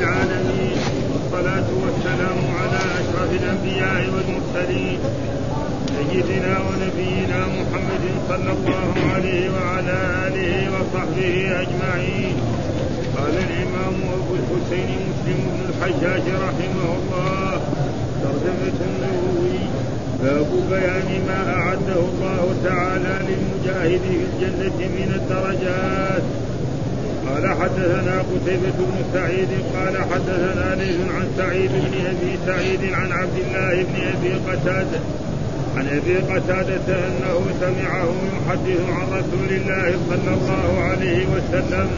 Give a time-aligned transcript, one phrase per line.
[0.00, 0.76] العالمين
[1.12, 4.98] والصلاة والسلام على أشرف الأنبياء والمرسلين.
[5.96, 12.36] سيدنا ونبينا محمد صلى الله عليه وعلى آله وصحبه أجمعين.
[13.16, 17.60] قال الإمام أبو الحسين مسلم بن الحجاج رحمه الله
[18.22, 19.58] ترجمة النووي
[20.22, 26.22] باب بيان ما أعده الله تعالى للمجاهد في الجنة من الدرجات.
[27.26, 33.38] قال حدثنا قتيبة بن سعيد قال حدثنا ليث عن سعيد بن أبي سعيد عن عبد
[33.46, 35.00] الله بن أبي قتادة
[35.76, 41.88] عن أبي قتادة أنه سمعه يحدث عن رسول الله صلى الله عليه وسلم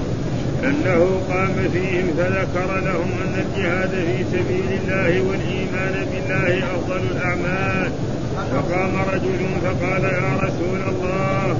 [0.64, 7.90] أنه قام فيهم فذكر لهم أن الجهاد في سبيل الله والإيمان بالله أفضل الأعمال.
[8.52, 11.56] فقام رجل فقال يا رسول الله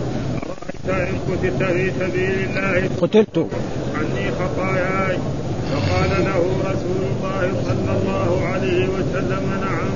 [0.89, 1.63] قتلت.
[1.63, 3.47] في سبيل الله قتلت
[3.95, 5.19] عني خطاياي.
[5.73, 9.93] فقال له رسول الله صلى الله عليه وسلم نعم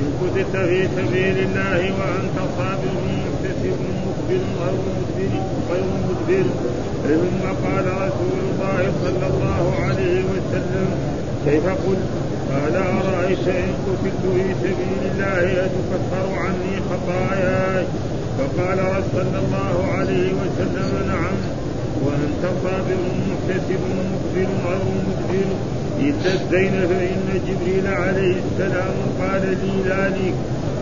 [0.00, 5.34] إن قتلت في سبيل الله وأنت صابر محتسب مقبل غير مدبر
[5.70, 6.46] غير مدبر
[7.06, 10.88] ثم قال رسول الله صلى الله عليه وسلم
[11.46, 12.08] كيف قلت؟
[12.52, 17.84] قال أرأيت إن قتلت في سبيل الله أتكفر عني خطاياي.
[18.38, 18.78] فقال
[19.12, 21.36] صلى الله عليه وسلم نعم
[22.04, 25.48] وأنت صابر محتسب مقبل غير مدبر
[26.00, 30.34] إلا الدين فإن جبريل عليه السلام قال لي ذلك.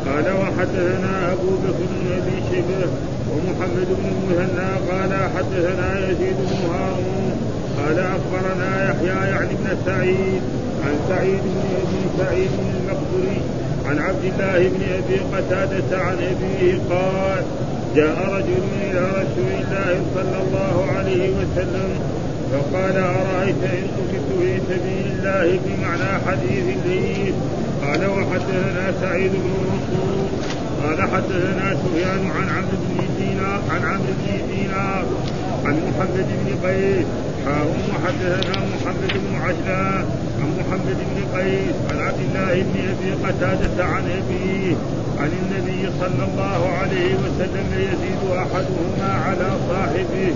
[0.07, 2.91] قال وحدثنا أبو بكر بن أبي شيبة
[3.33, 7.33] ومحمد بن المثنى قال حدثنا يزيد بن هارون.
[7.79, 10.43] قال أخبرنا يحيى يعني بن سعيد
[10.85, 13.41] عن سعيد بن أبي سعيد المقبري
[13.87, 17.45] عن عبد الله بن أبي قتادة عن أبيه قال
[17.97, 21.91] جاء رجل إلى رسول الله صلى الله عليه وسلم
[22.53, 27.35] فقال أرأيت إن قتلت في سبيل الله بمعنى حديث الليل
[27.83, 30.29] قال وحدثنا سعيد بن منصور.
[30.83, 35.05] قال حدثنا سفيان عن عبد بن دينار عن عبد بن دينار
[35.65, 37.07] عن محمد بن قيس
[37.45, 40.05] حاهم وحدثنا محمد بن عجلان
[40.41, 44.77] عن محمد بن قيس عن عبد الله بن ابي قتاده عن ابيه
[45.21, 50.35] عن النبي صلى الله عليه وسلم يزيد احدهما على صاحبه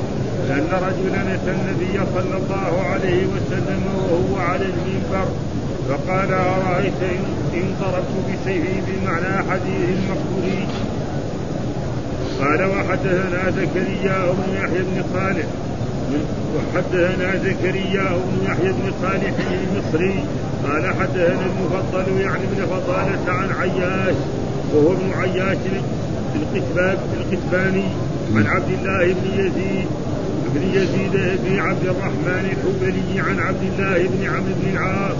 [0.50, 5.28] أن رجلا أتى النبي صلى الله عليه وسلم وهو على المنبر
[5.88, 7.02] فقال أرأيت
[7.54, 10.66] إن ضربت بسيفي بمعنى حديث المقبول
[12.40, 15.46] قال وحدثنا زكريا بن يحيى بن صالح
[16.56, 20.24] وحدثنا زكريا بن يحيى بن صالح المصري
[20.64, 24.14] قال حدثنا المفضل يعني ابن فضالة عن عياش
[24.74, 25.58] وهو ابن عياش
[27.16, 27.84] القتباني
[28.34, 29.86] عن عبد الله بن يزيد
[30.54, 35.16] بن يزيد بن عبد الرحمن الحبلي عن عبد الله بن عمرو بن العاص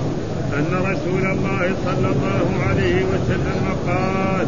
[0.58, 4.46] أن رسول الله صلى الله عليه وسلم قال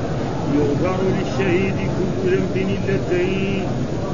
[0.54, 3.66] يغفر للشهيد كل ذنب إلا الدين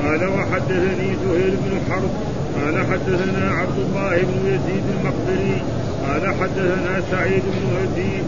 [0.03, 2.10] قال وحدثني زهير بن حرب
[2.56, 5.62] قال حدثنا عبد الله بن يزيد المقبري
[6.08, 8.22] قال حدثنا سعيد بن أبي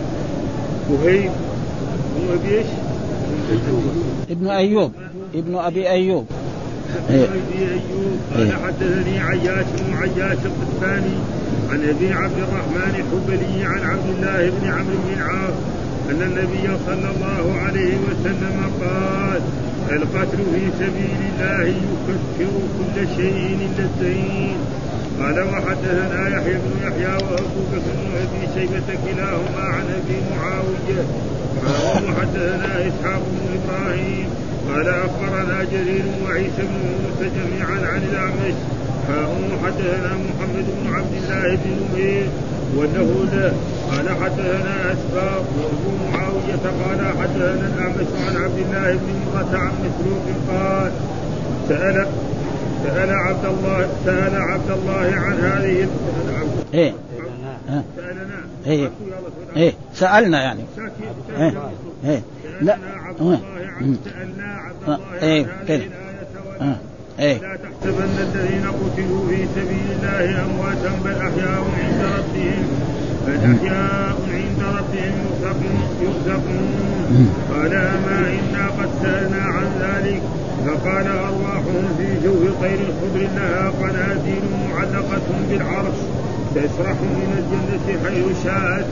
[0.90, 1.30] وهيب
[2.16, 2.66] بن أبي إيش؟
[4.30, 4.92] ابن أيوب
[5.34, 6.26] ابن أبي أيوب
[7.10, 7.24] إيه.
[7.24, 8.52] أبي أيوب قال إيه.
[8.66, 11.16] حدثني عياش بن عياش القسطاني
[11.70, 15.54] عن أبي عبد الرحمن الحبلي عن عبد الله بن عمرو بن العاص
[16.10, 19.40] أن النبي صلى الله عليه وسلم قال
[19.90, 24.56] القتل في سبيل الله يكفر كل شيء إلا الدين.
[25.20, 31.04] قال وحدثنا يحيى بن يحيى وأبو بكر بن ابي شيبة كلاهما عن أبي معاوية.
[32.08, 34.26] وحدثنا إسحاق بن إبراهيم.
[34.68, 38.54] قال أخبرنا جرير وعيسى بن موسى جميعا عن الأعمش.
[39.64, 42.26] حدثنا محمد بن عبد الله بن نمير.
[42.76, 43.52] وله له
[43.94, 50.24] قال حدثنا اسباب وابو معاوية قال حدثنا الأعمش عن عبد الله بن مرة عن مسروق
[50.48, 50.92] قال
[51.68, 52.06] سأل
[52.84, 55.88] سأل عبد الله سأل عبد الله عن هذه
[56.74, 56.94] إيه.
[57.96, 58.44] سألنا.
[58.66, 58.90] إيه.
[59.56, 59.72] إيه.
[59.94, 60.64] سألنا يعني.
[61.38, 61.54] إيه.
[62.04, 62.22] إيه.
[62.60, 62.76] لا
[63.18, 63.40] سألنا
[64.44, 65.46] عبد الله إيه.
[65.68, 65.84] كده
[66.60, 66.76] آه.
[67.18, 67.38] إيه.
[67.38, 72.68] لا تحسبن الذين قتلوا في سبيل الله أمواتا بل أحياء عند ربهم.
[73.28, 75.24] احياء عند ربهم
[76.02, 80.22] يرزقون قال أما إنا قد سالنا عن ذلك؟
[80.66, 85.98] فقال أرواحهم في جو طير خضر لها قناديل معلقة بالعرش.
[86.54, 88.86] تسرح من الجنة حيث شاءت.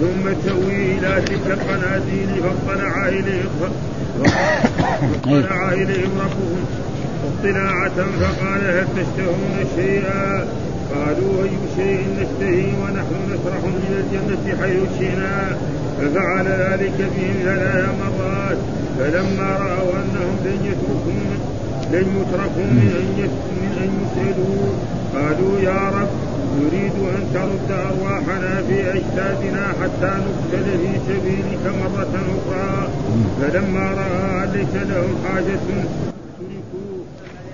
[0.00, 3.72] ثم تأوي إلى تلك القناديل فاطلع إليهم.
[5.24, 6.64] فاطلع إليهم ربهم
[7.24, 10.46] اطلاعة فقال هل تشتهون شيئا؟
[10.92, 15.56] قالوا أي شيء نشتهي ونحن نشرح من الجنة حيث شئنا؟
[15.98, 18.56] ففعل ذلك بهم ثلاث مرات.
[18.98, 21.54] فلما رأوا أنهم لن يتركوا
[21.92, 23.28] لن يتركوا من أن
[23.60, 24.66] من أن يسألوا
[25.14, 26.08] قالوا يا رب
[26.60, 32.88] نريد أن ترد أرواحنا في أجسادنا حتى نقتل في سبيلك مرة أخرى.
[33.40, 36.13] فلما رأى ليس لهم حاجة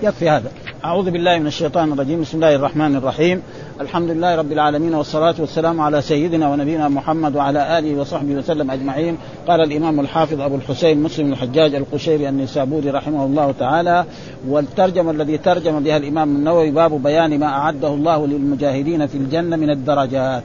[0.03, 0.51] يكفي هذا.
[0.85, 2.21] أعوذ بالله من الشيطان الرجيم.
[2.21, 3.41] بسم الله الرحمن الرحيم.
[3.81, 9.17] الحمد لله رب العالمين والصلاة والسلام على سيدنا ونبينا محمد وعلى آله وصحبه وسلم أجمعين.
[9.47, 14.05] قال الإمام الحافظ أبو الحسين مسلم الحجاج القشيري النسابوري رحمه الله تعالى.
[14.47, 19.69] والترجمة الذي ترجم بها الإمام النووي باب بيان ما أعده الله للمجاهدين في الجنة من
[19.69, 20.43] الدرجات.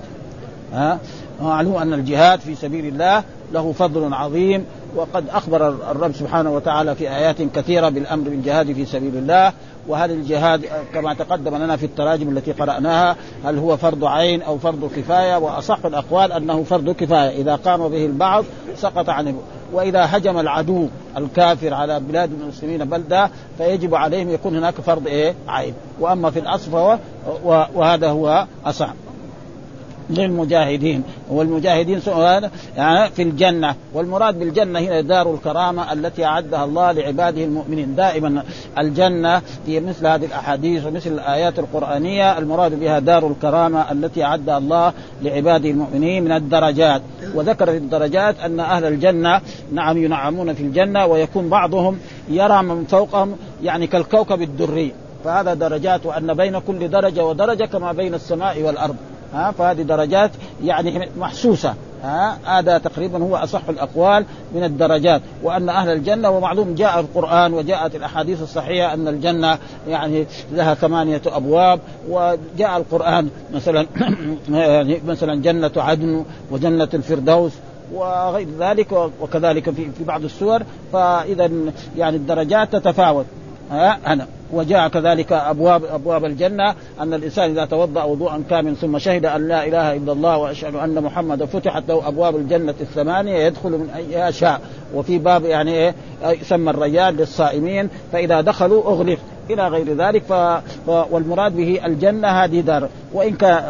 [0.73, 0.99] ها؟
[1.43, 4.65] معلوم أن الجهاد في سبيل الله له فضل عظيم.
[4.97, 9.53] وقد أخبر الرب سبحانه وتعالى في آيات كثيرة بالأمر بالجهاد في سبيل الله
[9.89, 10.65] وهل الجهاد
[10.95, 15.79] كما تقدم لنا في التراجم التي قرأناها هل هو فرض عين أو فرض كفاية؟ وأصح
[15.85, 17.43] الأقوال أنه فرض كفاية.
[17.43, 18.45] إذا قام به البعض
[18.77, 19.35] سقط عنه.
[19.73, 25.75] وإذا هجم العدو الكافر على بلاد المسلمين بلدة فيجب عليهم يكون هناك فرض إيه؟ عين.
[26.01, 26.99] وأما في الاصل
[27.75, 28.93] وهذا هو أصح.
[30.11, 31.03] للمجاهدين.
[31.31, 32.01] والمجاهدين
[32.77, 33.75] يعني في الجنة.
[33.95, 37.95] والمراد بالجنة هنا دار الكرامة التي أعدها الله لعباده المؤمنين.
[37.95, 38.43] دائما
[38.79, 44.93] الجنة في مثل هذه الأحاديث ومثل الآيات القرآنية المراد بها دار الكرامة التي أعدها الله
[45.23, 47.03] لعباده المؤمنين من الدرجات.
[47.35, 49.41] وذكر في الدرجات أن أهل الجنة
[49.73, 51.99] نعم ينعمون في الجنة ويكون بعضهم
[52.29, 54.93] يرى من فوقهم يعني كالكوكب الدري.
[55.25, 58.97] فهذا درجات وأن بين كل درجة ودرجة كما بين السماء والأرض.
[59.35, 60.31] ها فهذه درجات
[60.65, 64.25] يعني محسوسة ها هذا تقريبا هو أصح الأقوال
[64.55, 69.59] من الدرجات وأن أهل الجنة ومعلوم جاء القرآن وجاءت الأحاديث الصحيحة أن الجنة
[69.89, 73.87] يعني لها ثمانية أبواب وجاء القرآن مثلا
[74.49, 77.53] يعني مثلا جنة عدن وجنة الفردوس
[77.95, 80.63] وغير ذلك وكذلك في بعض السور
[80.93, 81.51] فاذا
[81.97, 83.27] يعني الدرجات تتفاوت
[83.71, 84.27] ها أنا.
[84.53, 89.67] وجاء كذلك ابواب أبواب الجنة أن الإنسان إذا توضأ وضوءا كاملا ثم شهد أن لا
[89.67, 94.61] إله إلا الله وأشهد أن محمدا فتحت له أبواب الجنة الثمانية يدخل من اي شاء.
[94.95, 95.95] وفي باب يعني إيه؟
[96.25, 99.19] يسمى الريان للصائمين فإذا دخلوا أغلق.
[99.51, 100.33] إلى غير ذلك ف...
[100.89, 102.89] والمراد به الجنة هذه دار.
[103.13, 103.63] وإن كان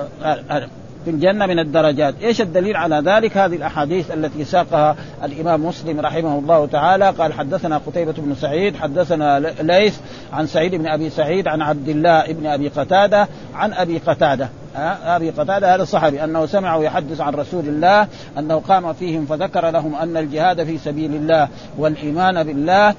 [1.07, 2.15] في الجنة من الدرجات.
[2.23, 7.11] إيش الدليل على ذلك؟ هذه الأحاديث التي ساقها الإمام مسلم رحمه الله تعالى.
[7.11, 9.99] قال حدثنا قتيبة بن سعيد حدثنا ليث
[10.33, 14.49] عن سعيد بن أبي سعيد عن عبد الله بن أبي قتادة عن أبي قتادة.
[15.05, 18.09] أبي قتادة هذا الصحابي أنه سمعه يحدث عن رسول الله
[18.39, 21.49] أنه قام فيهم فذكر لهم أن الجهاد في سبيل الله
[21.79, 22.95] والإيمان بالله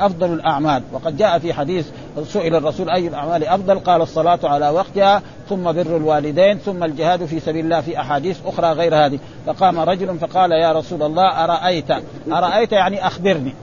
[0.00, 0.82] أفضل الأعمال.
[0.92, 1.86] وقد جاء في حديث
[2.26, 7.40] سئل الرسول أي الأعمال أفضل؟ قال الصلاة على وقتها ثم بر الوالدين ثم الجهاد في
[7.40, 9.18] سبيل الله في أحاديث أخرى غير هذه.
[9.46, 11.90] فقام رجل فقال يا رسول الله أرأيت؟
[12.32, 13.54] أرأيت يعني أخبرني.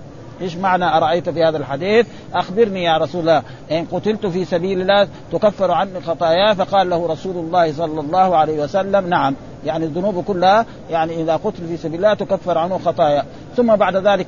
[0.42, 3.44] إيش معنى أرأيت في هذا الحديث؟ أخبرني يا رسول الله.
[3.72, 8.64] إن قتلت في سبيل الله تكفر عني خطاياي؟ فقال له رسول الله صلى الله عليه
[8.64, 9.36] وسلم نعم.
[9.66, 13.26] يعني الذنوب كلها يعني إذا قتل في سبيل الله تكفر عنه خطايا.
[13.58, 14.28] ثم بعد ذلك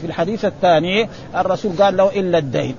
[0.00, 2.76] في الحديث الثاني الرسول قال له إلا الدين.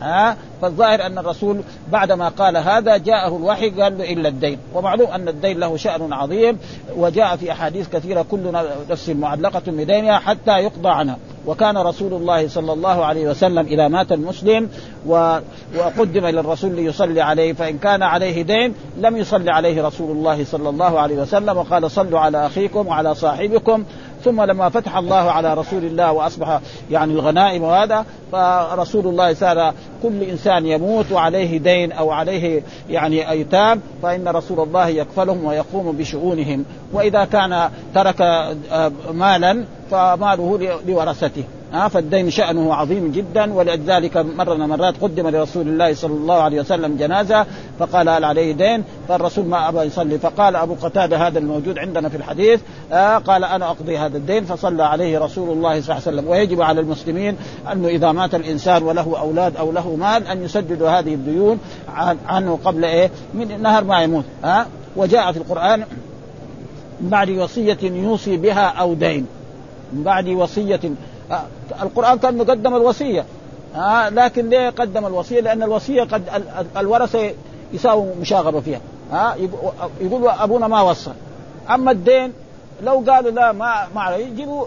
[0.00, 1.60] ها؟ فالظاهر أن الرسول
[1.92, 4.58] بعدما قال هذا جاءه الوحي قال له إلا الدين.
[4.74, 6.58] ومعلوم أن الدين له شأن عظيم
[6.96, 8.52] وجاء في أحاديث كثيرة كل
[8.90, 11.16] نفس معلقة بدينها حتى يقضى عنها.
[11.46, 14.68] وكان رسول الله صلى الله عليه وسلم إذا مات المسلم
[15.06, 20.68] وقدم إلى الرسول ليصلي عليه فإن كان عليه دين لم يصلي عليه رسول الله صلى
[20.68, 23.84] الله عليه وسلم وقال صلوا على أخيكم وعلى صاحبكم
[24.24, 26.60] ثم لما فتح الله على رسول الله وأصبح
[26.90, 33.80] يعني الغنائم وهذا فرسول الله صار كل إنسان يموت وعليه دين أو عليه يعني أيتام
[34.02, 36.64] فإن رسول الله يكفلهم ويقوم بشؤونهم.
[36.92, 41.44] وإذا كان ترك آه، مالا فماله لورثته.
[41.72, 46.96] ها فالدين شأنه عظيم جدا ولذلك مرة مرات قدم لرسول الله صلى الله عليه وسلم
[46.96, 47.46] جنازة
[47.78, 50.18] فقال هل عليه دين؟ فالرسول ما أبى يصلي.
[50.18, 52.60] فقال أبو قتادة هذا الموجود عندنا في الحديث
[52.92, 56.28] آه قال أنا أقضي هذا الدين فصلى عليه رسول الله صلى الله عليه وسلم.
[56.28, 57.36] ويجب على المسلمين
[57.72, 61.58] أنه إذا مات الإنسان وله أولاد أو له مال أن يسددوا هذه الديون
[62.26, 64.66] عنه قبل إيه؟ من نهر ما يموت ها.
[64.96, 65.84] وجاء في القرآن
[67.00, 69.26] بعد وصية يوصي بها أو دين.
[69.92, 70.90] من بعد وصية آه
[71.82, 73.24] القرآن كان مقدم الوصية.
[73.76, 76.22] آه لكن ليه قدم الوصية؟ لأن الوصية قد
[76.76, 77.30] الورثة
[77.72, 78.80] يساووا مشاغبة فيها.
[79.12, 79.36] ها آه
[80.00, 81.10] يقول أبونا ما وصى.
[81.70, 82.32] أما الدين
[82.82, 84.64] لو قالوا لا ما ما يجيبوا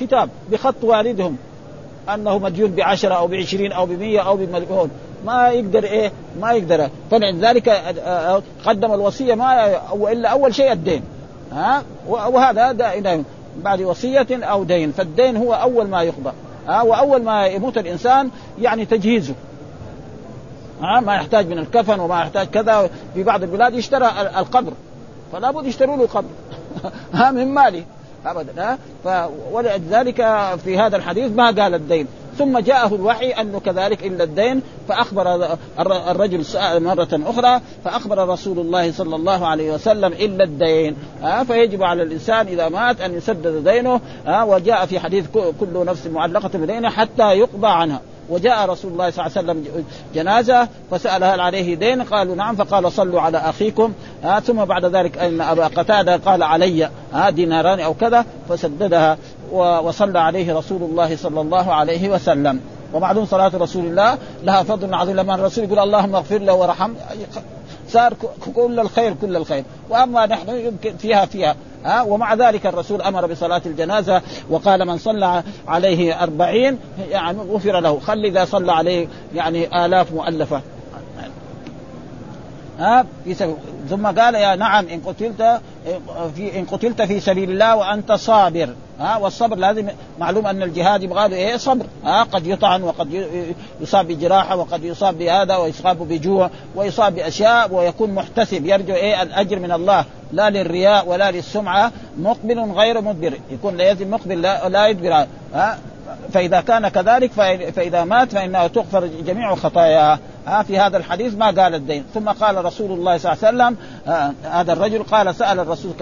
[0.00, 1.36] كتاب بخط والدهم
[2.14, 4.90] أنه مديون بعشرة أو بعشرين أو بمية أو بمليون
[5.24, 6.88] ما يقدر إيه؟ ما يقدر.
[7.10, 7.68] فلذلك
[8.66, 11.02] قدم الوصية ما وإلا أول شيء الدين.
[11.52, 13.24] ها وهذا دائما.
[13.64, 14.92] بعد وصية أو دين.
[14.92, 16.32] فالدين هو أول ما يقضى
[16.68, 19.34] ها وأول ما يموت الإنسان يعني تجهيزه.
[20.82, 22.90] ها ما يحتاج من الكفن وما يحتاج كذا.
[23.14, 24.72] في بعض البلاد يشترى القبر.
[25.32, 26.28] فلا بد يشتروا له قبر.
[27.14, 27.84] ها من مالي
[28.26, 29.30] ابدا ها.
[29.52, 30.16] ولذلك
[30.64, 32.06] في هذا الحديث ما قال الدين.
[32.38, 39.16] ثم جاءه الوحي أنه كذلك إلا الدين فأخبر الرجل مرة أخرى فأخبر رسول الله صلى
[39.16, 40.96] الله عليه وسلم إلا الدين.
[41.22, 45.26] ها فيجب على الإنسان إذا مات أن يسدد دينه ها وجاء في حديث
[45.60, 48.00] كل نفس معلقة بدينه حتى يقضى عنها.
[48.30, 52.92] وجاء رسول الله صلى الله عليه وسلم جنازة فسال هل عليه دين؟ قالوا نعم فقال
[52.92, 53.92] صلوا على أخيكم.
[54.24, 59.18] آه ثم بعد ذلك أن أبا قتادة قال علي آه ديناران أو كذا فسددها.
[59.52, 62.60] وصلى عليه رسول الله صلى الله عليه وسلم.
[62.94, 65.16] ومعلوم صلاة رسول الله لها فضل عظيم.
[65.16, 66.92] لما الرسول يقول اللهم اغفر له وارحم
[67.88, 68.14] صار
[68.54, 69.64] كل الخير كل الخير.
[69.90, 71.56] وأما نحن يمكن فيها فيها.
[71.84, 76.78] ها؟ ومع ذلك الرسول أمر بصلاة الجنازة وقال من صلى عليه أربعين
[77.10, 77.98] يعني غفر له.
[77.98, 80.60] خل إذا صلى عليه يعني آلاف مؤلفة.
[82.78, 83.06] ها؟
[83.90, 85.60] ثم قال يا نعم إن قتلت
[86.36, 88.68] في إن قتلت في سبيل الله وأنت صابر.
[89.00, 89.88] ها والصبر لازم
[90.18, 91.86] معلوم أن الجهاد يبغى له إيه؟ صبر.
[92.04, 93.26] ها قد يطعن وقد
[93.80, 98.66] يصاب بجراحة وقد يصاب بهذا ويصاب بجوع ويصاب بأشياء ويكون محتسب.
[98.66, 101.92] يرجو إيه؟ الأجر من الله لا للرياء ولا للسمعة.
[102.18, 103.32] مقبل غير مدبر.
[103.50, 105.26] يكون لازم مقبل لا, لا يدبر.
[105.54, 105.78] ها
[106.32, 107.32] فإذا كان كذلك
[107.72, 112.04] فاذا مات فانه تغفر جميع خطاياه ها في هذا الحديث ما قال الدين.
[112.14, 113.76] ثم قال رسول الله صلى الله عليه وسلم
[114.52, 115.92] هذا الرجل قال سأل الرسول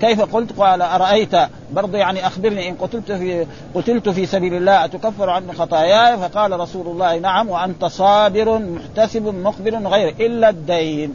[0.00, 1.36] كيف قلت؟ قال أرأيت؟
[1.72, 6.86] برضه يعني أخبرني إن قتلت في قتلت في سبيل الله أتكفر عن خطاياي؟ فقال رسول
[6.86, 11.14] الله نعم وأنت صابر محتسب مقبل غير إلا الدين.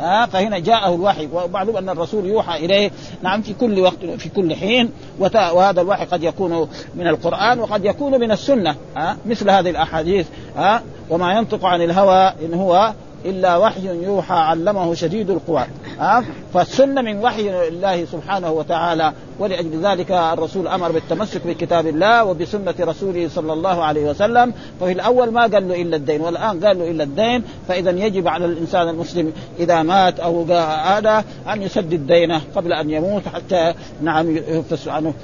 [0.00, 2.90] ها فهنا جاءه الوحي ومعلوم أن الرسول يوحى إليه
[3.22, 8.20] نعم في كل وقت في كل حين وهذا الوحي قد يكون من القرآن وقد يكون
[8.20, 10.26] من السنة ها مثل هذه الأحاديث
[10.56, 12.92] ها وما ينطق عن الهوى إن هو
[13.24, 15.66] إلا وحي يوحى علمه شديد القوى.
[15.98, 16.24] ها؟
[16.54, 23.28] فالسنة من وحي الله سبحانه وتعالى ولأجل ذلك الرسول أمر بالتمسك بكتاب الله وبسنة رسوله
[23.28, 24.52] صلى الله عليه وسلم.
[24.80, 27.44] ففي الأول ما قال له إلا الدين والآن قال له إلا الدين.
[27.68, 33.22] فإذا يجب على الإنسان المسلم إذا مات أو هذا أن يسدد دينه قبل أن يموت
[33.34, 35.14] حتى نعم يفس عنه.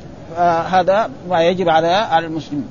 [0.70, 2.68] هذا ما يجب على المسلمين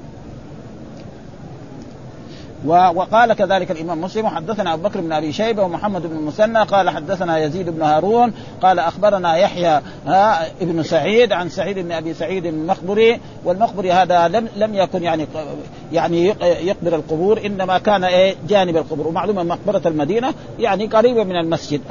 [2.68, 7.38] وقال كذلك الإمام مسلم حدثنا أبو بكر بن أبي شيبة ومحمد بن المثنى قال حدثنا
[7.38, 9.82] يزيد بن هارون قال أخبرنا يحيى
[10.62, 15.28] ابن سعيد عن سعيد بن أبي سعيد المقبري والمقبري هذا لم لم يكن يعني
[15.94, 21.82] يعني يقبر القبور إنما كان إيه جانب القبور ومعلومه مقبرة المدينة يعني قريبة من المسجد؟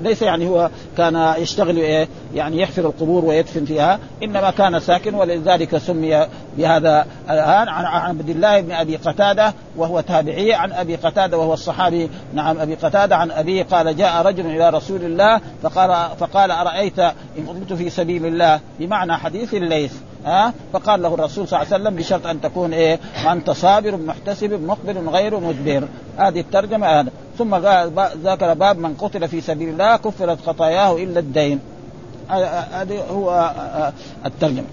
[0.00, 5.78] ليس يعني هو كان يشتغل إيه يعني يحفر القبور ويدفن فيها إنما كان ساكن ولذلك
[5.78, 6.26] سمي
[6.58, 12.10] بهذا عن عبد الله بن أبي قتادة وهو تابعي عن أبي قتادة وهو الصحابي.
[12.34, 17.46] نعم أبي قتادة عن أبيه قال جاء رجل إلى رسول الله فقال فقال أرأيت إن
[17.48, 19.92] قلت في سبيل الله؟ بمعنى حديث الليث
[20.24, 23.00] ها؟ فقال له الرسول صلى الله عليه وسلم بشرط أن تكون إيه؟
[23.32, 25.88] أنت صابر محتسب مقبل غير مدبر.
[26.18, 27.54] هذه الترجمة هذا ثم
[28.24, 31.60] ذكر باب من قتل في سبيل الله كفرت خطاياه إلا الدين.
[32.28, 33.52] هذا هو
[34.26, 34.66] الترجمة.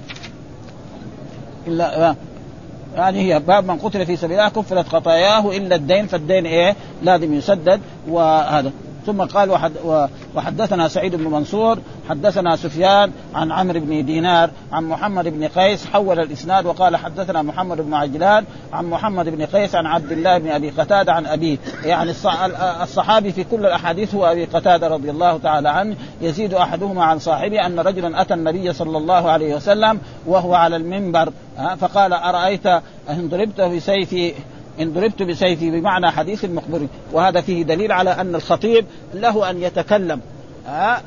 [1.68, 2.16] إلا
[2.96, 7.34] يعني هي باب من قتل في سبيل الله كفرت خطاياه إلا الدين فالدين إيه؟ لازم
[7.34, 8.72] يسدد وهذا.
[9.06, 9.72] ثم قال وحد
[10.36, 11.80] وحدثنا سعيد بن منصور
[12.10, 17.82] حدثنا سفيان عن عمرو بن دينار عن محمد بن قيس حول الإسناد وقال حدثنا محمد
[17.82, 21.58] بن عجلان عن محمد بن قيس عن عبد الله بن أبي قتادة عن أبيه.
[21.86, 22.12] يعني
[22.84, 25.96] الصحابي في كل الأحاديث هو أبي قتادة رضي الله تعالى عنه.
[26.22, 31.34] يزيد أحدهما عن صاحبه أن رجلا أتى النبي صلى الله عليه وسلم وهو على المنبر.
[31.80, 32.66] فقال أرأيت
[33.10, 34.34] إن ضربت بسيفي
[34.80, 40.22] إن ضربت بسيفي بمعنى حديث المخبر وهذا فيه دليل على أن الخطيب له أن يتكلم.
[40.68, 41.02] ها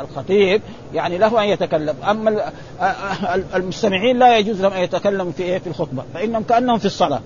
[0.00, 0.62] الخطيب
[0.94, 1.94] يعني له أن يتكلم.
[2.10, 2.52] أما
[3.54, 6.02] المستمعين لا يجوز لهم أن يتكلموا في إيه؟ في الخطبة.
[6.14, 7.20] فإنهم كأنهم في الصلاة.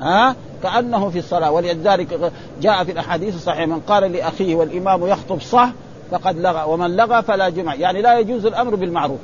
[0.00, 1.50] ها كانه في الصلاة.
[1.50, 5.72] ولذلك جاء في الأحاديث الصحيحة من قال لأخيه والإمام يخطب صح
[6.10, 7.74] فقد لغى ومن لغى فلا جمع.
[7.74, 9.18] يعني لا يجوز الأمر بالمعروف.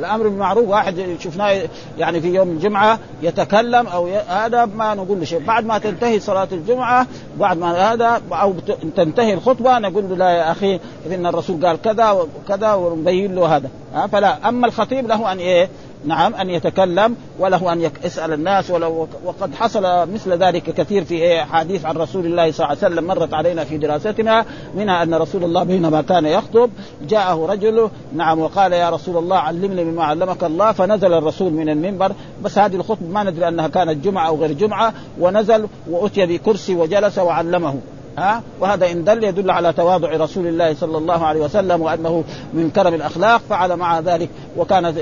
[0.00, 1.62] الأمر بالمعروف واحد شفناه
[1.98, 5.38] يعني في يوم الجمعة يتكلم أو هذا ما نقول له شيء.
[5.38, 7.06] بعد ما تنتهي صلاة الجمعة
[7.38, 8.54] بعد ما هذا أو
[8.96, 13.70] تنتهي الخطبة نقول له لا يا أخي إن الرسول قال كذا وكذا ونبين له هذا.
[14.12, 14.48] فلا.
[14.48, 15.68] أما الخطيب له أن إيه؟
[16.04, 21.84] نعم أن يتكلم وله أن يسأل الناس ولو وقد حصل مثل ذلك كثير في احاديث
[21.84, 24.44] عن رسول الله صلى الله عليه وسلم مرت علينا في دراستنا
[24.76, 26.70] منها أن رسول الله بينما كان يخطب
[27.08, 32.12] جاءه رجل نعم وقال يا رسول الله علمني مما علمك الله فنزل الرسول من المنبر.
[32.44, 37.18] بس هذه الخطبة ما ندري أنها كانت جمعة أو غير جمعة ونزل وأتي بكرسي وجلس
[37.18, 37.74] وعلمه.
[38.18, 42.70] ها؟ وهذا إن دل يدل على تواضع رسول الله صلى الله عليه وسلم وأنه من
[42.70, 44.94] كرم الأخلاق فعل مع ذلك وكان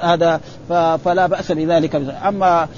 [0.00, 0.40] هذا
[1.04, 1.94] فلا بأس بذلك.
[2.26, 2.68] اما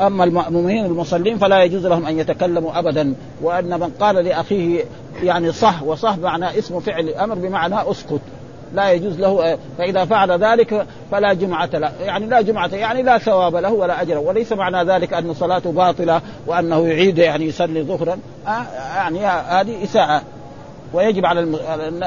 [0.00, 4.84] أما المؤمنين المصلين فلا يجوز لهم أن يتكلموا ابدا وأن من قال لأخيه
[5.22, 8.20] يعني صح وصح معنى اسم فعل أمر بمعنى أسكت.
[8.74, 11.92] لا يجوز له فإذا فعل ذلك فلا جمعة له.
[12.04, 14.18] يعني لا جمعة يعني لا ثواب له ولا أجر.
[14.18, 18.18] وليس معنى ذلك أن صلاته باطلة وأنه يعيد يعني يصلي ظهرا.
[18.96, 20.22] يعني هذه إساءة.
[20.92, 21.40] ويجب على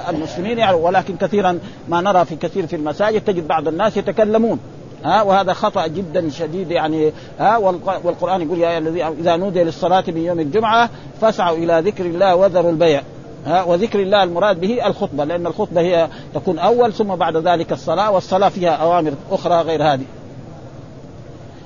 [0.09, 4.59] المسلمين يعني ولكن كثيرا ما نرى في كثير في المساجد تجد بعض الناس يتكلمون.
[5.03, 7.11] ها وهذا خطأ جدا شديد يعني.
[7.39, 7.57] ها
[8.03, 10.89] والقرآن يقول يا إذا نودي للصلاة من يوم الجمعة
[11.21, 13.01] فاسعوا إلى ذكر الله وذروا البيع.
[13.45, 18.11] ها وذكر الله المراد به الخطبة لأن الخطبة هي تكون أول ثم بعد ذلك الصلاة
[18.11, 20.05] والصلاة فيها أوامر أخرى غير هذه.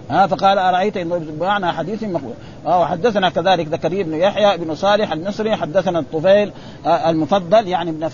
[0.09, 2.33] ها فقال أرأيت ان بمعنى حديث مقبول.
[2.65, 6.51] وحدثنا كذلك زكريا بن يحيى بن صالح المصري حدثنا الطفيل
[6.85, 8.09] المفضل يعني ابن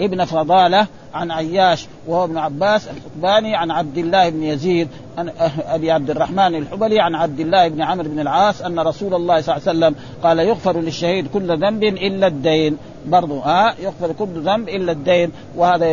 [0.00, 5.30] ابن فضالة عن عياش وهو ابن عباس الحقباني عن عبد الله بن يزيد عن
[5.68, 9.56] أبي عبد الرحمن الحبلي عن عبد الله بن عمرو بن العاص أن رسول الله صلى
[9.56, 12.76] الله عليه وسلم قال يغفر للشهيد كل ذنب إلا الدين.
[13.06, 15.30] برضو ها يغفر كل ذنب إلا الدين.
[15.56, 15.86] وهذا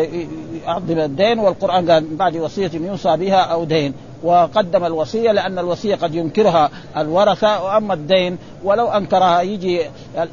[0.66, 3.94] يعظم الدين والقرآن قال بعد وصية يوصى بها أو دين.
[4.24, 7.64] وقدم الوصية لأن الوصية قد ينكرها الورثة.
[7.64, 9.82] وأما الدين ولو أنكرها يجي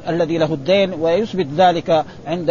[0.09, 2.49] الذي له الدين ويثبت ذلك عند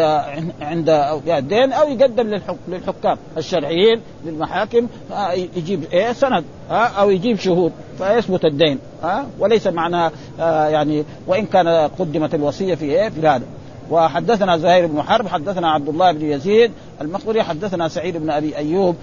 [0.61, 0.89] عند
[1.29, 4.87] الدين أو يقدم للحكام الشرعيين للمحاكم
[5.57, 8.79] يجيب إيه؟ سند أو يجيب شهود فيثبت الدين
[9.39, 13.43] وليس معنى يعني وإن كان قدمت الوصية في إيه؟ في هذا.
[13.91, 18.97] وحدثنا زهير بن حرب حدثنا عبد الله بن يزيد المقبري حدثنا سعيد بن أبي أيوب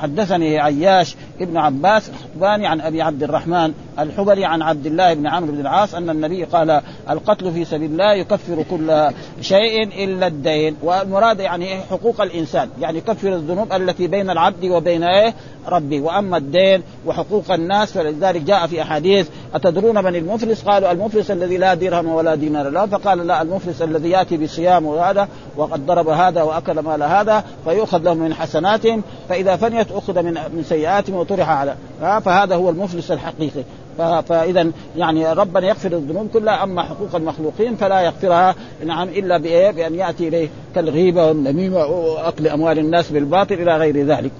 [0.00, 5.52] حدثني عياش ابن عباس الحقباني عن أبي عبد الرحمن الحبري عن عبد الله بن عمرو
[5.52, 10.76] بن العاص أن النبي قال القتل في سبيل الله يكفر كل شيء إلا الدين.
[10.82, 15.34] والمراد يعني حقوق الإنسان يعني يكفر الذنوب التي بين العبد وبين إيه؟
[15.68, 21.56] ربي وأما الدين وحقوق الناس فلذلك جاء في أحاديث أتدرون من المفلس؟ قالوا المفلس الذي
[21.56, 22.86] لا درهم ولا دينار له.
[22.86, 28.14] فقال لا المفلس الذي يأتي بصيام وهذا وقد ضرب هذا وأكل مال هذا فيؤخذ له
[28.14, 33.62] من حسناتهم فإذا فنيت أخذ من من سيئاتهم وطرح على فهذا هو المفلس الحقيقي
[33.98, 38.54] فاذا يعني ربنا يغفر الذنوب كلها أما حقوق المخلوقين فلا يغفرها
[38.86, 44.30] نعم إلا بإيه؟ بأن يأتي إليه كالغيبة والنميمة وأكل أموال الناس بالباطل إلى غير ذلك.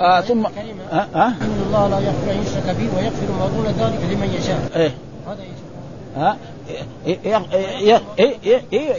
[0.00, 0.52] آه ثم ها
[0.92, 4.70] آه آه؟ إن الله لا يغفر أن يشرك به ويغفر ما دون ذلك لمن يشاء.
[4.76, 4.90] إيه
[5.26, 5.38] هذا
[6.16, 6.36] ها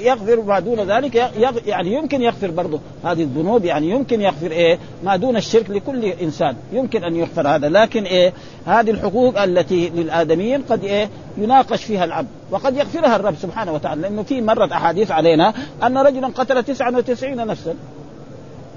[0.04, 1.16] يغفر ما دون ذلك
[1.66, 6.56] يعني يمكن يغفر برضه هذه الذنوب يعني يمكن يغفر إيه؟ ما دون الشرك لكل إنسان.
[6.74, 8.34] يمكن أن يغفر هذا لكن إيه؟
[8.66, 14.24] هذه الحقوق التي للآدميين قد إيه؟ يناقش فيها العبد وقد يغفرها الرب سبحانه وتعالى لأنه
[14.24, 17.76] في مرت أحاديث علينا أن رجلا قتل 99 نفسا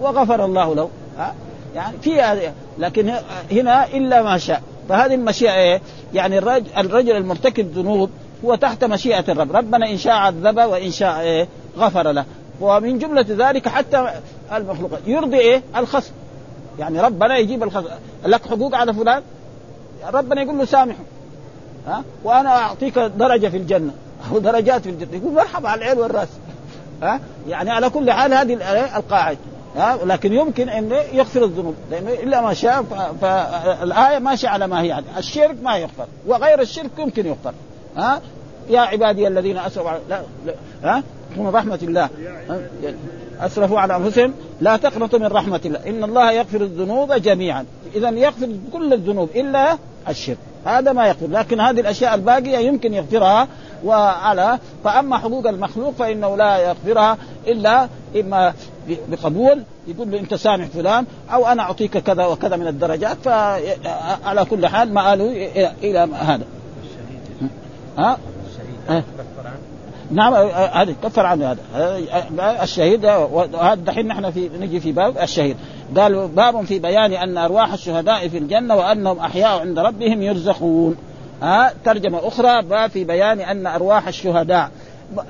[0.00, 0.88] وغفر الله له.
[1.18, 1.34] ها؟
[1.74, 3.12] يعني في لكن
[3.52, 4.62] هنا إلا ما شاء.
[4.88, 5.80] فهذه المشيئة إيه؟
[6.14, 8.10] يعني الرجل, الرجل المرتكب ذنوب
[8.44, 9.56] هو تحت مشيئة الرب.
[9.56, 11.48] ربنا إن شاء عذبه وإن شاء إيه
[11.78, 12.24] غفر له.
[12.60, 14.10] ومن جملة ذلك حتى
[14.52, 16.12] المخلوقات يرضي إيه؟ الخصم.
[16.78, 17.88] يعني ربنا يجيب الخصم
[18.26, 19.22] لك حقوق على فلان؟
[20.12, 21.04] ربنا يقول له سامحه.
[21.86, 23.92] ها؟ وأنا أعطيك درجة في الجنة.
[24.32, 25.16] أو درجات في الجنة.
[25.16, 26.28] يقول مرحبا على العين والرأس.
[27.02, 28.52] ها؟ يعني على كل حال هذه
[28.96, 29.38] القاعدة.
[29.76, 31.74] ها؟ لكن يمكن إن يغفر الذنوب.
[31.90, 32.82] لأنه إلا ما شاء
[33.20, 36.06] فالآية ماشيه على ما هي يعني الشرك ما يغفر.
[36.26, 37.52] وغير الشرك يمكن يغفر.
[37.96, 38.20] ها؟
[38.70, 41.02] يا عبادي الذين أسرفوا لا, لا ها؟
[41.36, 42.08] من رحمة الله.
[43.40, 44.34] أسرفوا على أنفسهم.
[44.60, 45.86] لا تقنطوا من رحمة الله.
[45.86, 47.64] إن الله يغفر الذنوب جميعا.
[47.94, 50.38] إذا يغفر كل الذنوب إلا الشرك.
[50.64, 53.48] هذا ما يغفر لكن هذه الأشياء الباقية يمكن يغفرها.
[53.84, 57.88] وعلى فأما حقوق المخلوق فإنه لا يغفرها إلا
[58.20, 58.54] إما
[59.08, 59.62] بقبول.
[59.88, 64.94] يقول له أنت سامح فلان أو أنا أعطيك كذا وكذا من الدرجات فعلى كل حال
[64.94, 65.50] مآله
[65.82, 66.44] إلى هذا.
[67.98, 68.18] ها؟
[68.90, 69.02] أه.
[70.10, 70.34] نعم
[70.72, 71.58] هذا كفر عنه هذا.
[72.62, 75.56] الشهيد وهذا دحين نحن في نجي في باب الشهيد.
[75.96, 80.96] قال باب في بيان أن أرواح الشهداء في الجنة وأنهم أحياء عند ربهم يرزقون.
[81.42, 84.70] ها؟ ترجمة أخرى باب في بيان أن أرواح الشهداء.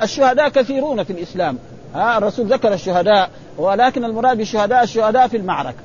[0.03, 1.59] الشهداء كثيرون في الإسلام.
[1.95, 5.79] ها؟ الرسول ذكر الشهداء ولكن المراد بالشهداء الشهداء في المعركة.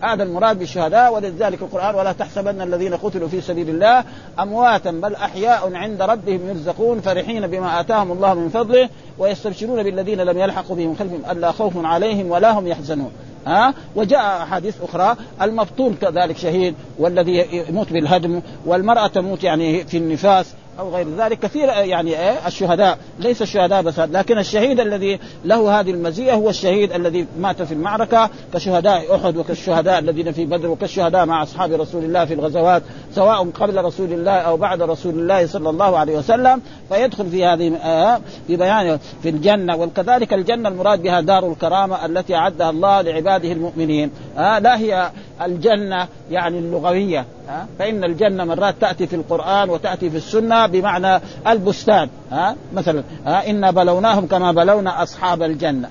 [0.00, 4.04] هذا المراد بالشهداء ولذلك القرآن ولا تحسبن الذين قتلوا في سبيل الله
[4.40, 10.38] أمواتا بل أحياء عند ربهم يرزقون فرحين بما آتاهم الله من فضله ويستبشرون بالذين لم
[10.38, 13.10] يلحقوا بهم خلفهم ألا خوف عليهم ولا هم يحزنون.
[13.46, 20.54] ها؟ وجاء أحاديث أخرى المبطول كذلك شهيد والذي يموت بالهدم والمرأة تموت يعني في النفاس
[20.78, 21.38] أو غير ذلك.
[21.38, 22.98] كثير يعني إيه الشهداء.
[23.18, 28.30] ليس الشهداء بس لكن الشهيد الذي له هذه المزية هو الشهيد الذي مات في المعركة
[28.54, 32.82] كشهداء أحد وكالشهداء الذين في بدر وكالشهداء مع أصحاب رسول الله في الغزوات
[33.14, 36.62] سواء قبل رسول الله أو بعد رسول الله صلى الله عليه وسلم.
[36.88, 39.76] فيدخل في هذه آه في بيان في الجنة.
[39.76, 44.10] وكذلك الجنة المراد بها دار الكرامة التي أعدها الله لعباده المؤمنين.
[44.38, 45.10] آه لا هي
[45.42, 47.26] الجنة يعني اللغوية.
[47.48, 53.50] آه فإن الجنة مرات تأتي في القرآن وتأتي في السنة بمعنى البستان ها؟ مثلا ها؟
[53.50, 55.88] إنا بلوناهم كما بلونا أصحاب الجنة.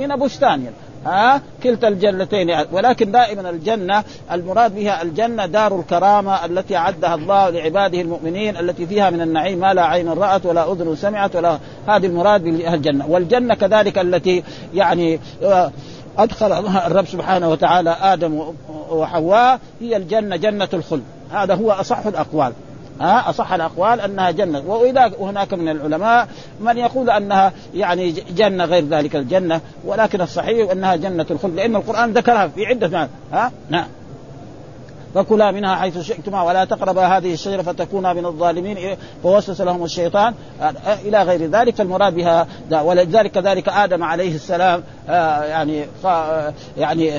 [0.00, 0.76] هنا بستان يعني.
[1.06, 8.00] ها؟ كلتا الجنتين ولكن دائما الجنة المراد بها الجنة دار الكرامة التي أعدها الله لعباده
[8.00, 12.44] المؤمنين التي فيها من النعيم ما لا عين رأت ولا أذن سمعت ولا هذه المراد
[12.44, 14.42] بالجنه والجنة كذلك التي
[14.74, 15.20] يعني
[16.18, 16.52] أدخل
[16.86, 18.52] الرب سبحانه وتعالى آدم
[18.90, 21.02] وحواء هي الجنة جنة الخلد.
[21.30, 22.52] هذا هو أصح الأقوال.
[23.00, 24.62] ها أصح الأقوال أنها جنة.
[24.66, 26.28] وإذا هناك من العلماء
[26.60, 32.12] من يقول أنها يعني جنة غير ذلك الجنة ولكن الصحيح أنها جنة الخلد لأن القرآن
[32.12, 33.86] ذكرها في عدة معنى ها؟ نعم.
[35.14, 40.34] فكلا منها حيث شئتما ولا تقربا هذه الشجرة فتكونا من الظالمين فوسوس لهم الشيطان.
[41.04, 42.46] إلى غير ذلك فالمراد بها
[42.82, 45.84] ولذلك كذلك آدم عليه السلام يعني
[46.78, 47.12] يعني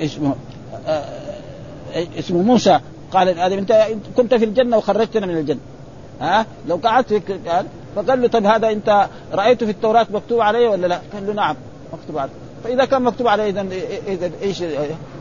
[0.00, 0.34] اسمه
[2.18, 2.80] اسمه موسى.
[3.12, 5.60] قال آدم انت كنت في الجنة وخرجتنا من الجنة.
[6.20, 7.38] ها؟ لو قعدت في
[7.96, 11.56] فقال له طب هذا انت رأيته في التوراة مكتوب عليه ولا لا؟ قال له نعم
[11.92, 12.32] مكتوب عليه.
[12.64, 13.66] فإذا كان مكتوب عليه اذا
[14.06, 14.62] اذا إيش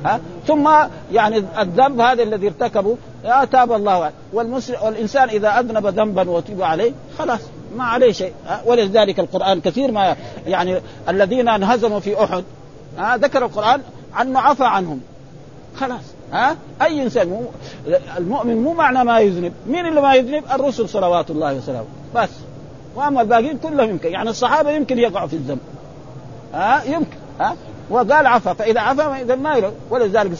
[0.06, 0.70] ها؟ ثم
[1.12, 6.92] يعني الذنب هذا الذي ارتكبه يا تاب الله والمسلم والإنسان إذا أذنب ذنبا وتب عليه
[7.18, 7.40] خلاص
[7.76, 8.34] ما عليه شيء
[8.66, 10.16] ولذلك القرآن كثير ما
[10.48, 12.44] يعني الذين انهزموا في أحد
[13.24, 13.82] ذكر القرآن
[14.14, 15.02] عنه عفى عنهم
[15.76, 16.17] خلاص.
[16.34, 17.44] ها؟ أي إنسان مو
[18.18, 19.54] المؤمن مو معنى ما يذنب.
[19.68, 21.86] مين اللي ما يذنب؟ الرسل صلوات الله وسلامه.
[22.16, 22.30] بس.
[22.96, 24.12] وأما الباقيين كلهم يمكن.
[24.12, 25.60] يعني الصحابة يمكن يقعوا في الذنب.
[26.54, 27.18] ها؟ يمكن.
[27.40, 27.56] ها؟
[27.90, 28.54] وقال عفا.
[28.54, 30.34] فإذا عفا إذا ما يلو ولذلك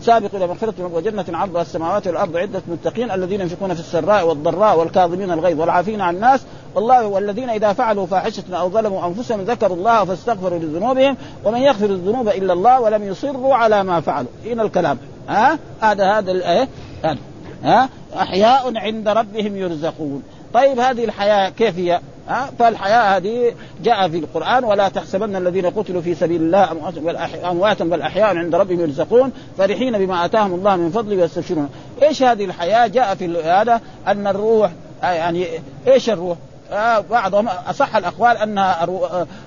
[0.00, 5.30] سابق إلى مغفرة وجنه عرضها السماوات والأرض عدة متقين الذين ينفقون في السراء والضراء والكاظمين
[5.30, 6.40] الغيظ والعافين عن الناس.
[6.74, 11.16] والله والذين إذا فعلوا فاحشة أو ظلموا أنفسهم ذكروا الله فاستغفروا لذنوبهم.
[11.44, 14.30] ومن يغفر الذنوب إلا الله ولم يصروا على ما فعلوا.
[14.44, 14.98] هنا الكلام.
[15.28, 16.68] ها؟ هذا هذا الايه
[17.64, 20.22] ها؟ أحياء عند ربهم يرزقون.
[20.54, 26.02] طيب هذه الحياة كيف هي؟ ها؟ فالحياة هذه جاء في القرآن ولا تحسبن الذين قتلوا
[26.02, 26.72] في سبيل الله
[27.50, 31.68] امواتا بل احياء عند ربهم يرزقون فرحين بما آتاهم الله من فضله ويستبشرون.
[32.02, 34.70] إيش هذه الحياة؟ جاء في هذا أن الروح
[35.02, 35.46] يعني
[35.86, 36.38] إيش الروح؟
[36.72, 38.86] آه بعضهم أصح الأقوال انها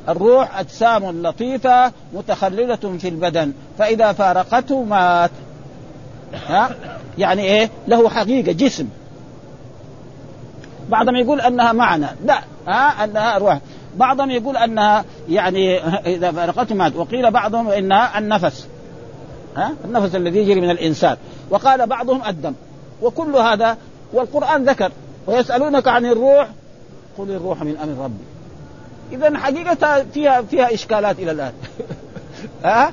[0.10, 5.32] الروح أجسام لطيفة متخللة في البدن فإذا فارقته مات.
[6.34, 6.76] ها؟
[7.18, 8.88] يعني إيه؟ له حقيقة جسم.
[10.90, 12.08] بعضهم يقول أنها معنى.
[12.26, 13.60] لا ها؟ أنها أرواح.
[13.98, 15.80] بعضهم يقول أنها يعني
[16.16, 16.96] إذا فارقته مات.
[16.96, 18.68] وقيل بعضهم إنها النفس.
[19.58, 21.18] ها؟ النفس الذي يجري من الإنسان.
[21.50, 22.54] وقال بعضهم الدم.
[23.02, 23.78] وكل هذا
[24.14, 24.92] والقرآن ذكر.
[25.28, 26.48] ويسألونك عن الروح.
[27.18, 28.24] قل الروح من أمر ربي.
[29.12, 31.54] اذا حقيقة فيها فيها إشكالات إلى الآن.
[32.66, 32.92] ها؟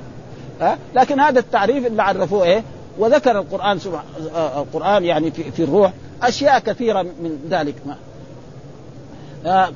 [0.61, 2.63] ها؟ لكن هذا التعريف اللي عرفوه إيه؟
[2.99, 4.03] وذكر القرآن سبحانه
[4.35, 5.91] القرآن يعني في, في الروح
[6.23, 7.75] أشياء كثيرة من ذلك.
[7.85, 7.95] ما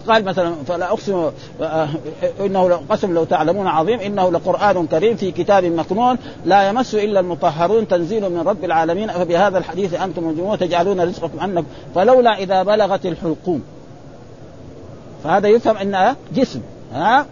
[0.08, 1.32] قال مثلا فلا أقسم
[2.46, 7.88] إنه قسم لو تعلمون عظيم إنه لقرآن كريم في كتاب مكنون لا يمس إلا المطهرون
[7.88, 9.12] تنزيل من رب العالمين.
[9.12, 11.66] فبهذا الحديث أنتم مجموعون تجعلون رزقكم أنكم.
[11.96, 13.64] فلولا إذا بلغت الحلقوم.
[15.24, 16.62] فهذا يفهم إنها جسم
[16.94, 17.26] ها؟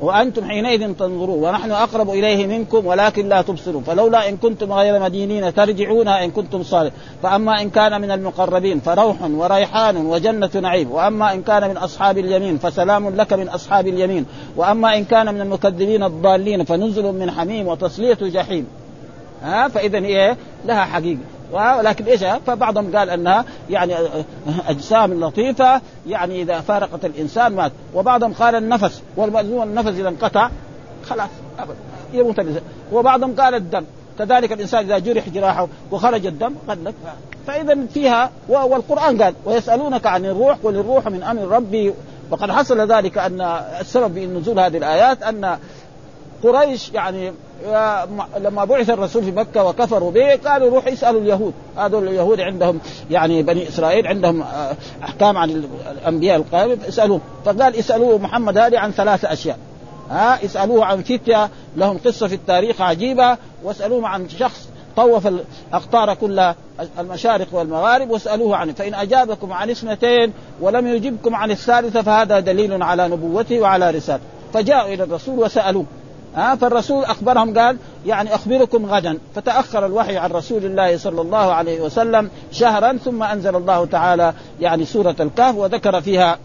[0.00, 5.54] وأنتم حينئذ تنظرون ونحن أقرب إليه منكم ولكن لا تبصرون فلولا إن كنتم غير مدينين
[5.54, 11.42] ترجعونها إن كنتم صالحين فأما إن كان من المقربين فروح وريحان وجنة نعيم وأما إن
[11.42, 16.64] كان من أصحاب اليمين فسلام لك من أصحاب اليمين وأما إن كان من المكذبين الضالين
[16.64, 18.66] فنزل من حميم وتصليه جحيم.
[19.42, 21.35] ها؟ فاذا هي لها حقيقة.
[21.52, 23.94] ولكن إيش؟ فبعضهم قال أنها يعني
[24.68, 27.72] أجسام لطيفة يعني إذا فارقت الإنسان مات.
[27.94, 30.50] وبعضهم قال النفس والمأذون النفس إذا انقطع
[31.04, 31.28] خلاص
[32.12, 32.62] يموت الإنسان.
[32.92, 33.84] وبعضهم قال الدم.
[34.18, 36.94] كذلك الإنسان إذا جرح جراحه وخرج الدم قد
[37.46, 41.94] فاذا فيها والقرآن قال ويسألونك عن الروح قل الروح من أمر ربي.
[42.30, 43.40] وقد حصل ذلك أن
[43.80, 45.58] السبب في نزول هذه الآيات أن
[46.42, 47.32] قريش يعني
[48.38, 51.54] لما بعث الرسول في مكة وكفروا به قالوا روح اسألوا اليهود.
[51.76, 57.20] هذول اليهود عندهم يعني بني إسرائيل عندهم آه، أحكام عن الأنبياء القائم اسألوه.
[57.44, 59.58] فقال اسألوه محمد هذه عن ثلاث أشياء.
[60.10, 63.36] ها اسألوه عن فتية لهم قصة في التاريخ عجيبة.
[63.64, 66.56] واسألوه عن شخص طوف الاقطار كلها
[66.98, 68.10] المشارق والمغارب.
[68.10, 73.90] واسألوه عنه فإن أجابكم عن اثنتين ولم يجبكم عن الثالثة فهذا دليل على نبوته وعلى
[73.90, 74.24] رسالته.
[74.54, 75.84] فجاءوا إلى الرسول وسألوه.
[76.36, 79.18] ها فالرسول أخبرهم قال يعني أخبركم غدا.
[79.34, 84.84] فتأخر الوحي عن رسول الله صلى الله عليه وسلم شهرا ثم أنزل الله تعالى يعني
[84.84, 86.38] سورة الكهف وذكر فيها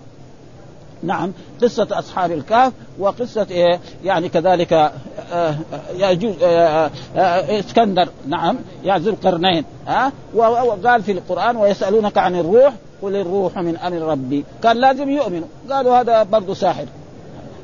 [1.03, 4.91] نعم قصة أصحاب الكهف وقصة إيه يعني كذلك
[5.33, 5.55] آه
[5.95, 12.73] يجوز آه آه إسكندر نعم يعني ذو القرنين ها وقال في القرآن ويسألونك عن الروح
[13.01, 14.43] قل الروح من أمر ربي.
[14.63, 15.47] كان لازم يؤمنوا.
[15.69, 16.85] قالوا هذا برضه ساحر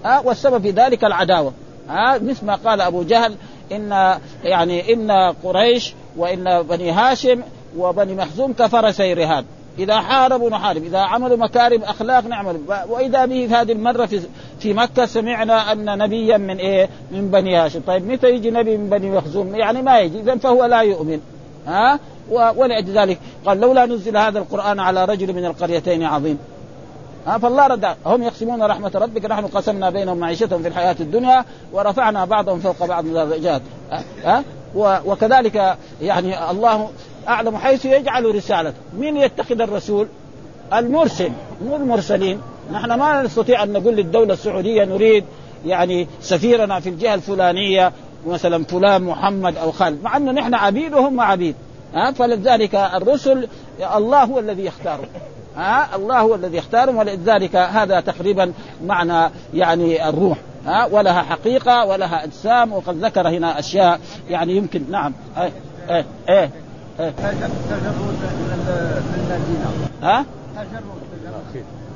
[0.06, 1.54] ها والسبب في ذلك العداوة.
[1.90, 3.36] ها مثل ما قال أبو جهل
[3.72, 5.12] إن يعني إن
[5.44, 7.42] قريش وإن بني هاشم
[7.78, 9.46] وبني مخزوم كفرسي رهان
[9.80, 12.60] إذا حاربوا نحارب إذا عملوا مكارم أخلاق نعمل.
[12.90, 14.22] وإذا به في هذه المرة في
[14.60, 18.90] في مكة سمعنا أن نبيا من إيه؟ من بني هاشم، طيب متى يجي نبي من
[18.90, 21.20] بني مخزوم؟ يعني ما يجي، اذا فهو لا يؤمن.
[21.68, 23.20] ها؟ ولأجل ذلك.
[23.46, 26.38] قال لولا نزل هذا القرآن على رجل من القريتين عظيم.
[27.28, 27.86] ها فالله رد.
[28.06, 33.06] هم يقسمون رحمة ربك نحن قسمنا بينهم معيشتهم في الحياة الدنيا ورفعنا بعضهم فوق بعض
[33.06, 33.62] درجات
[34.24, 34.44] ها
[34.76, 36.90] وكذلك يعني الله
[37.28, 38.78] أعلم حيث يجعل رسالته.
[38.94, 40.08] من يتخذ الرسول؟
[40.74, 41.32] المرسل
[41.66, 42.42] مو المرسلين.
[42.72, 45.26] نحن ما نستطيع أن نقول للدولة السعودية نريد
[45.66, 47.92] يعني سفيرنا في الجهة الفلانية
[48.28, 50.04] مثلا فلان محمد أو خالد.
[50.04, 51.56] مع أنه نحن عبيد وهم عبيد.
[51.94, 53.48] ها فلذلك الرسل
[53.96, 55.06] الله هو الذي يختاره
[55.58, 58.54] ها؟ الله هو الذي اختارهم ولذلك هذا تقريبا
[58.86, 65.14] معنى يعني الروح ها؟ ولها حقيقة ولها أجسام وقد ذكر هنا أشياء يعني يمكن نعم.
[65.38, 65.52] إيه
[65.90, 66.52] إيه إيه,
[67.00, 67.14] إيه.
[70.04, 70.26] ها؟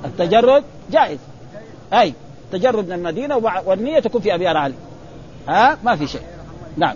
[0.05, 1.19] التجرد جائز.
[1.93, 2.13] أي
[2.51, 4.73] تجرد من المدينة والنية تكون في ابيار علي.
[5.47, 6.21] ها؟ ما في شيء.
[6.77, 6.95] نعم.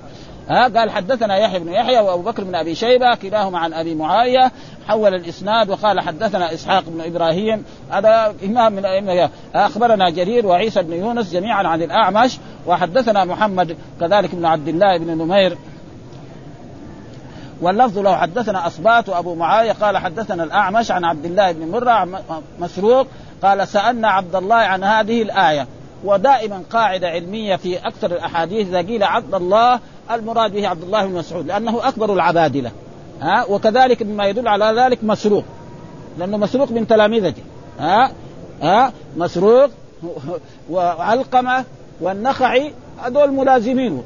[0.49, 4.51] ها؟ قال حدثنا يحيى بن يحيى وأبو بكر بن أبي شيبة كلاهما عن أبي معاوية
[4.87, 10.93] حول الإسناد وقال حدثنا إسحاق بن إبراهيم هذا إمام من الائمه أخبرنا جرير وعيسى بن
[10.93, 15.57] يونس جميعا عن الأعمش وحدثنا محمد كذلك بن عبد الله بن نمير.
[17.61, 22.07] واللفظ له حدثنا أصبات وأبو معاوية قال حدثنا الأعمش عن عبد الله بن مرة
[22.59, 23.07] مسروق
[23.43, 25.67] قال سألنا عبد الله عن هذه الآية.
[26.03, 29.79] ودائما قاعدة علمية في أكثر الأحاديث إذا قيل عبد الله
[30.11, 32.71] المراد به عبد الله بن مسعود لأنه أكبر العبادلة.
[33.21, 35.43] ها؟ وكذلك مما يدل على ذلك مسروق
[36.19, 37.41] لأنه مسروق من تلامذته
[37.79, 38.11] ها؟
[38.61, 39.69] ها؟ مسروق
[40.69, 41.65] وعلقمة
[42.01, 44.03] والنخعي هذول ملازمينه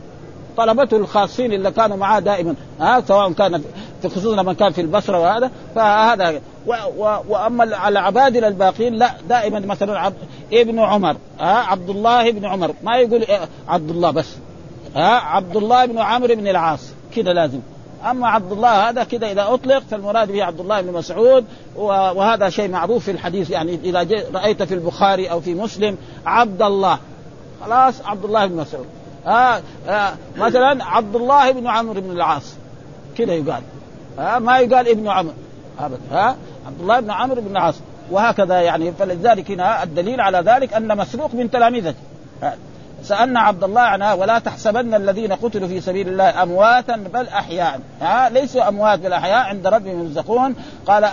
[0.57, 3.61] طلبته الخاصين اللي كانوا معاه دائما ها؟ سواء كان
[4.01, 9.59] في خصوصا من كان في البصرة وهذا فهذا و و وأما العبادلة الباقين لا دائما
[9.59, 10.17] مثلا عبد
[10.53, 14.35] ابن عمر ها؟ عبد الله بن عمر ما يقول إيه؟ عبد الله بس.
[14.95, 17.59] ها عبد الله بن عمرو بن العاص كذا لازم.
[18.09, 22.69] أما عبد الله هذا كذا إذا أطلق فالمراد به عبد الله بن مسعود وهذا شيء
[22.69, 26.99] معروف في الحديث يعني إذا رأيت في البخاري أو في مسلم عبد الله
[27.65, 28.85] خلاص عبد الله بن مسعود.
[29.25, 32.53] ها آه مثلا عبد الله بن عمرو بن العاص
[33.17, 33.61] كذا يقال.
[34.17, 35.33] ها ما يقال ابن عمرو.
[35.79, 36.35] ابدا ها
[36.67, 37.75] عبد الله بن عمرو بن العاص.
[38.11, 41.95] وهكذا يعني فلذلك هنا الدليل على ذلك أن مسروق من تلامذته
[43.03, 47.79] سألنا عبد الله عنها ولا تحسبن الذين قتلوا في سبيل الله أمواتا بل أحياء.
[48.01, 50.55] ها ليسوا أموات بل أحياء عند ربهم يرزقون.
[50.87, 51.09] قال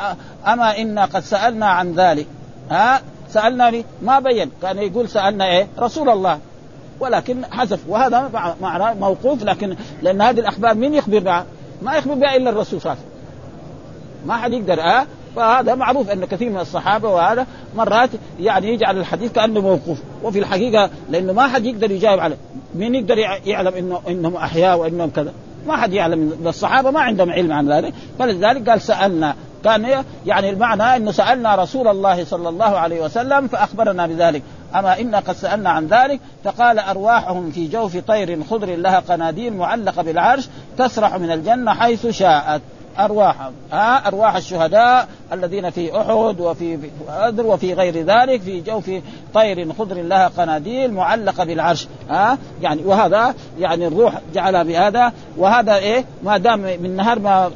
[0.46, 2.27] أما إنا قد سألنا عن ذلك.
[2.70, 6.38] ها سألنا ما بين؟ كان يقول سألنا إيه؟ رسول الله.
[7.01, 7.81] ولكن حذف.
[7.88, 11.46] وهذا معناه موقوف لكن لأن هذه الأخبار مين يخبر بها؟
[11.83, 13.16] ما يخبر بها إلا الرسول صلى الله عليه وسلم.
[14.27, 17.46] ما حد يقدر آه فهذا معروف أن كثير من الصحابة وهذا
[17.77, 19.99] مرات يعني يجعل الحديث كأنه موقوف.
[20.22, 22.37] وفي الحقيقة لأنه ما حد يقدر يجاوب عليه.
[22.75, 25.33] مين يقدر يعلم انه إنهم أحياء وإنهم كذا؟
[25.66, 26.33] ما حد يعلم.
[26.46, 27.94] الصحابة ما عندهم علم عن ذلك.
[28.18, 29.35] فلذلك قال سألنا.
[29.64, 34.42] كان يعني المعنى إنه سألنا رسول الله صلى الله عليه وسلم فأخبرنا بذلك.
[34.75, 40.03] أما أنا قد سألنا عن ذلك فقال أرواحهم في جوف طير خضر لها قناديل معلقة
[40.03, 42.62] بالعرش تسرح من الجنة حيث شاءت.
[42.98, 46.78] ارواحهم ها أرواح الشهداء الذين في أحد وفي
[47.09, 48.90] بدر وفي غير ذلك في جوف
[49.35, 56.04] طير خضر لها قناديل معلقة بالعرش ها يعني وهذا يعني الروح جعلها بهذا وهذا إيه؟
[56.22, 57.50] ما دام من نهار ما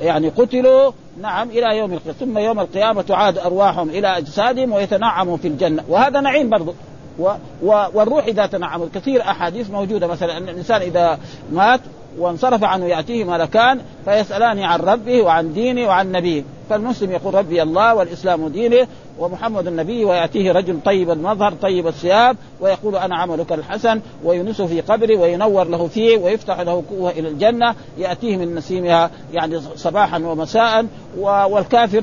[0.00, 5.48] يعني قتلوا نعم إلى يوم القيامه ثم يوم القيامة تعاد أرواحهم إلى أجسادهم ويتنعموا في
[5.48, 6.74] الجنة وهذا نعيم برضه
[7.18, 7.30] و
[7.62, 11.18] و والروح إذا تنعم كثير أحاديث موجودة مثلا ان الإنسان إذا
[11.52, 11.80] مات
[12.18, 16.42] وانصرف عنه يأتيه ملكان فيسألان عن ربه وعن دينه وعن نبيه.
[16.70, 18.86] فالمسلم يقول ربي الله والإسلام دينه
[19.20, 25.16] ومحمد النبي ويأتيه رجل طيب المظهر طيب الثياب ويقول أنا عملك الحسن وينسه في قبره
[25.16, 30.86] وينور له فيه ويفتح له كوه إلى الجنة يأتيه من نسيمها يعني صباحا ومساء
[31.18, 32.02] والكافر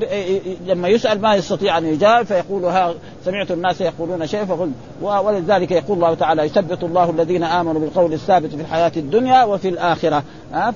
[0.68, 2.94] لما يسأل ما يستطيع أن يجاوب فيقول ها
[3.26, 8.56] سمعت الناس يقولون شيء فقل ولذلك يقول الله تعالى يثبت الله الذين آمنوا بالقول الثابت
[8.56, 10.24] في الحياة الدنيا وفي الآخرة.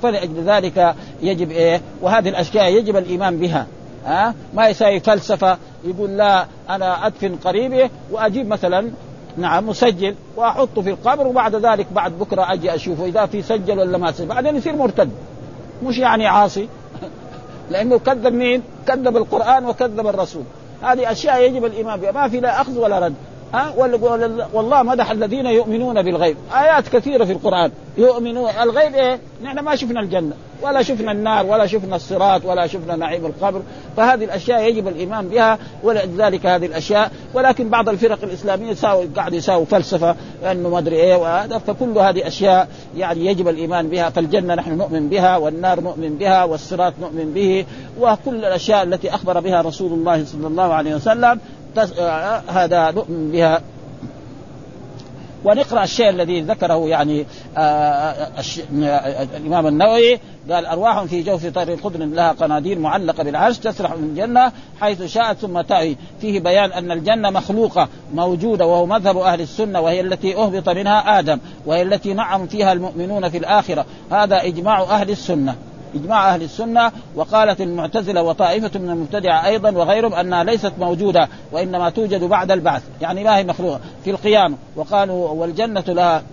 [0.04, 3.68] فلأجل ذلك يجب إيه؟ وهذه الأشياء يجب الإيمان بها.
[4.06, 8.92] ها؟ ما يساوي فلسفة يقول لا أنا أدفن قريبي وأجيب مثلا
[9.38, 13.98] نعم مسجل وأحطه في القبر وبعد ذلك بعد بكرة أجي أشوفه إذا في سجل ولا
[13.98, 14.28] ما سجل.
[14.28, 15.10] بعدين يصير مرتد.
[15.84, 16.68] مش يعني عاصي.
[17.72, 20.44] لأنه كذب مين؟ كذب القرآن وكذب الرسول.
[20.82, 23.14] هذه أشياء يجب الايمان بها ما في لا أخذ ولا رد.
[24.54, 26.38] والله مدح الذين يؤمنون بالغيب.
[26.54, 27.72] آيات كثيرة في القرآن.
[27.98, 32.96] يؤمنون الغيب إيه؟ نحن ما شفنا الجنة ولا شفنا النار ولا شفنا الصراط ولا شفنا
[32.96, 33.62] نعيم القبر.
[33.98, 37.12] فهذه الأشياء يجب الإيمان بها ولذلك هذه الأشياء.
[37.34, 40.16] ولكن بعض الفرق الإسلامية يساوي قاعد يساوي فلسفة
[40.52, 41.58] إنه ما أدري إيه وهذا.
[41.58, 44.10] فكل هذه أشياء يعني يجب الإيمان بها.
[44.10, 47.66] فالجنة نحن نؤمن بها والنار نؤمن بها والصراط نؤمن به.
[48.00, 51.40] وكل الأشياء التي أخبر بها رسول الله صلى الله عليه وسلم
[52.48, 53.62] هذا نؤمن بها.
[55.44, 57.26] ونقرأ الشيء الذي ذكره يعني
[57.58, 60.20] آه، آه، الإمام النووي.
[60.52, 65.38] قال أرواح في جوف طير خضر لها قناديل معلقة بالعرش تسرح من الجنة حيث شاءت
[65.38, 65.98] ثم تأوي.
[66.22, 71.40] فيه بيان أن الجنة مخلوقة موجودة وهو مذهب أهل السنة وهي التي أهبط منها آدم
[71.66, 73.86] وهي التي نعم فيها المؤمنون في الآخرة.
[74.12, 75.56] هذا إجماع أهل السنة.
[75.96, 82.24] إجماع أهل السنة وقالت المعتزلة وطائفة من المبتدعة أيضا وغيرهم أنها ليست موجودة وإنما توجد
[82.24, 86.24] بعد البعث يعني ما هي مخلوقة في القيامه وقالوا والجنة لها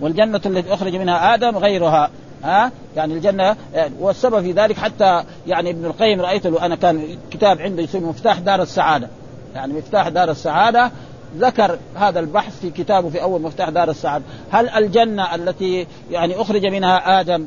[0.00, 2.10] والجنة التي أخرج منها آدم غيرها
[2.44, 3.56] ها؟ يعني الجنة
[4.00, 8.38] والسبب في ذلك حتى يعني ابن القيم رأيت له أنا كان كتاب عنده يسمى مفتاح
[8.38, 9.08] دار السعادة.
[9.54, 10.90] يعني مفتاح دار السعادة
[11.36, 14.24] ذكر هذا البحث في كتابه في أول مفتاح دار السعادة.
[14.50, 17.46] هل الجنة التي يعني أخرج منها آدم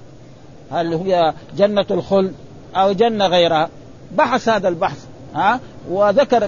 [0.72, 2.34] هل هي جنة الخلد
[2.76, 3.70] أو جنة غيرها؟
[4.12, 5.06] بحث هذا البحث
[5.36, 6.48] ها؟ وذكر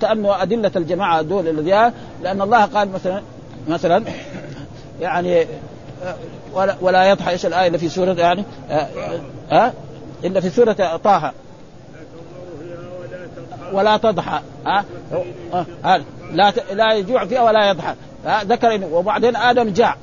[0.00, 3.22] كأنه أدلة الجماعة دول الذين لأن الله قال مثلا
[3.68, 4.04] مثلا
[5.00, 5.46] يعني
[6.52, 8.44] ولا, ولا يضحى إيش الآية اللي في سورة يعني
[9.50, 9.72] ها
[10.24, 10.72] إلا في سورة
[11.04, 11.32] طه.
[13.72, 14.84] ولا تضحى ها؟
[16.32, 17.94] لا لا يجوع فيها ولا يضحى
[18.26, 19.96] ذكر وبعدين آدم جاع.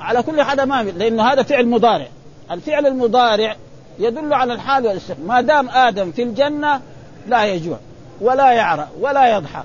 [0.00, 2.06] على كل حدا ما لأنه هذا فعل مضارع.
[2.50, 3.56] الفعل المضارع
[3.98, 6.80] يدل على الحال والاستقبال ما دام آدم في الجنة
[7.28, 7.78] لا يجوع
[8.20, 9.62] ولا يعرى ولا يضحى.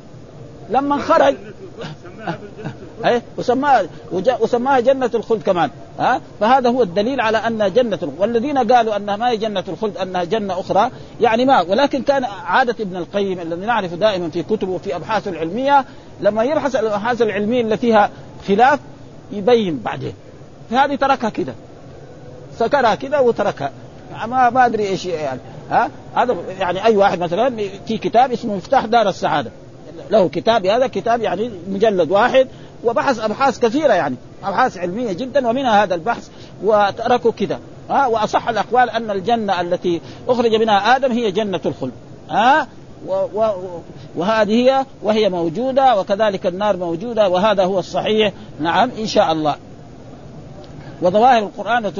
[0.70, 1.36] لما خرج
[3.06, 3.86] اي وسماها
[4.40, 5.70] وسماها جنة الخلد كمان.
[6.00, 8.20] ها؟ فهذا هو الدليل على ان جنة الخلد.
[8.20, 10.92] والذين قالوا أنها ما هي جنة الخلد أنها جنة أخرى
[11.22, 15.86] يعني ما؟ ولكن كان عادة ابن القيم الذي نعرفه دائما في كتبه وفي أبحاثه العلمية
[16.22, 18.10] لما يبحث الأبحاث العلمية اللي فيها
[18.48, 18.80] خلاف
[19.32, 20.14] يبين بعدين.
[20.72, 21.54] فهذه تركها كده.
[22.60, 23.72] سكرها كذا وتركها.
[24.28, 25.40] ما ما أدري إيش يعني.
[25.70, 29.52] ها؟ هذا يعني أي واحد مثلا في كتاب اسمه مفتاح دار السعادة.
[30.12, 32.48] له كتاب هذا كتاب يعني مجلد واحد
[32.84, 34.16] وبحث أبحاث كثيرة يعني.
[34.44, 36.30] أبحاث علمية جدا ومنها هذا البحث
[36.64, 37.60] وتركوا كذا
[37.90, 41.92] ها؟ وأصح الأقوال أن الجنة التي أخرج منها آدم هي جنة الخلد.
[42.30, 42.68] ها؟
[43.08, 43.52] و و
[44.16, 48.34] وهذه هي وهي موجودة وكذلك النار موجودة وهذا هو الصحيح.
[48.60, 49.56] نعم إن شاء الله.
[51.02, 51.94] وظواهر القرآن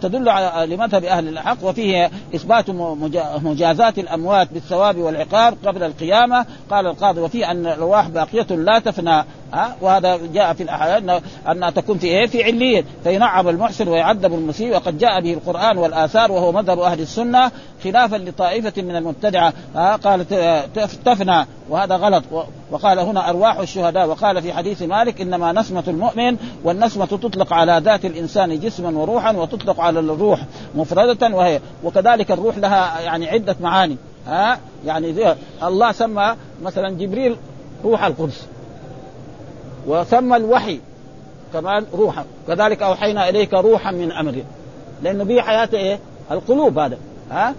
[0.00, 2.70] تدل على لمذهب أهل الحق وفيه إثبات
[3.42, 6.46] مجازات الأموات بالثواب والعقاب قبل القيامة.
[6.70, 11.98] قال القاضي وفيه أن الأرواح باقية لا تفنى ها؟ وهذا جاء في الأحاديث انها تكون
[11.98, 12.84] في إيه؟ في عليين.
[13.04, 17.50] فينعم المحسن ويعذب المسيء وقد جاء به القرآن والآثار وهو مذهب أهل السنة
[17.84, 19.52] خلافا لطائفة من المبتدعة.
[19.74, 20.34] ها؟ قالت
[21.04, 22.24] تفنى وهذا غلط.
[22.70, 24.08] وقال هنا أرواح الشهداء.
[24.08, 29.80] وقال في حديث مالك إنما نسمة المؤمن والنسمة تطلق على ذات الإنسان جسما وروحا وتطلق
[29.80, 30.40] على الروح
[30.74, 31.60] مفردة وهي.
[31.84, 33.96] وكذلك الروح لها يعني عدة معاني.
[34.26, 37.36] ها؟ يعني الله سمى مثلا جبريل
[37.84, 38.46] روح القدس.
[39.86, 40.80] وسمى الوحي
[41.52, 44.42] كمان روحا كذلك أوحينا إليك روحا من امرنا
[45.02, 45.98] لأنه به حياه إيه؟
[46.30, 46.98] القلوب هذا.
[47.30, 47.54] ها؟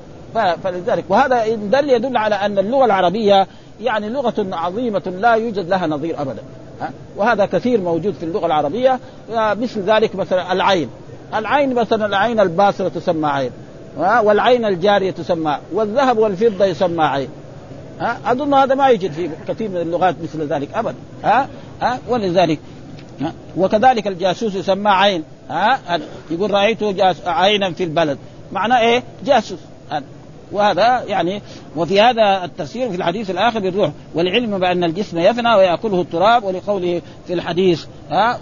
[0.63, 1.03] فلذلك.
[1.09, 3.47] وهذا دل يدل على أن اللغة العربية
[3.81, 6.41] يعني لغة عظيمة لا يوجد لها نظير أبدا.
[6.81, 8.99] ها؟ وهذا كثير موجود في اللغة العربية.
[9.33, 10.89] مثل ذلك مثلا العين.
[11.35, 13.51] العين مثلا العين الباصرة تسمى عين.
[13.97, 15.57] والعين الجارية تسمى.
[15.73, 17.29] والذهب والفضة يسمى عين.
[17.99, 21.49] ها؟ أظن هذا ما يوجد في كثير من اللغات مثل ذلك ابدا ها؟
[21.81, 22.59] ها؟ ولذلك
[23.21, 25.99] ها؟ وكذلك الجاسوس يسمى عين ها؟
[26.31, 26.83] يقول رايت
[27.25, 28.17] عينا في البلد.
[28.51, 29.59] معناه إيه؟ جاسوس.
[30.51, 31.41] وهذا يعني
[31.75, 37.33] وفي هذا التفسير في الحديث الآخر بالروح والعلم بأن الجسم يفنى ويأكله التراب ولقوله في
[37.33, 38.39] الحديث ها؟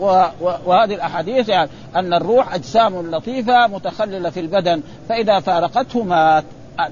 [0.66, 6.44] وهذه الأحاديث يعني أن الروح أجسام لطيفة متخللة في البدن فإذا فارقته مات.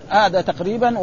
[0.10, 1.00] هذا تقريبا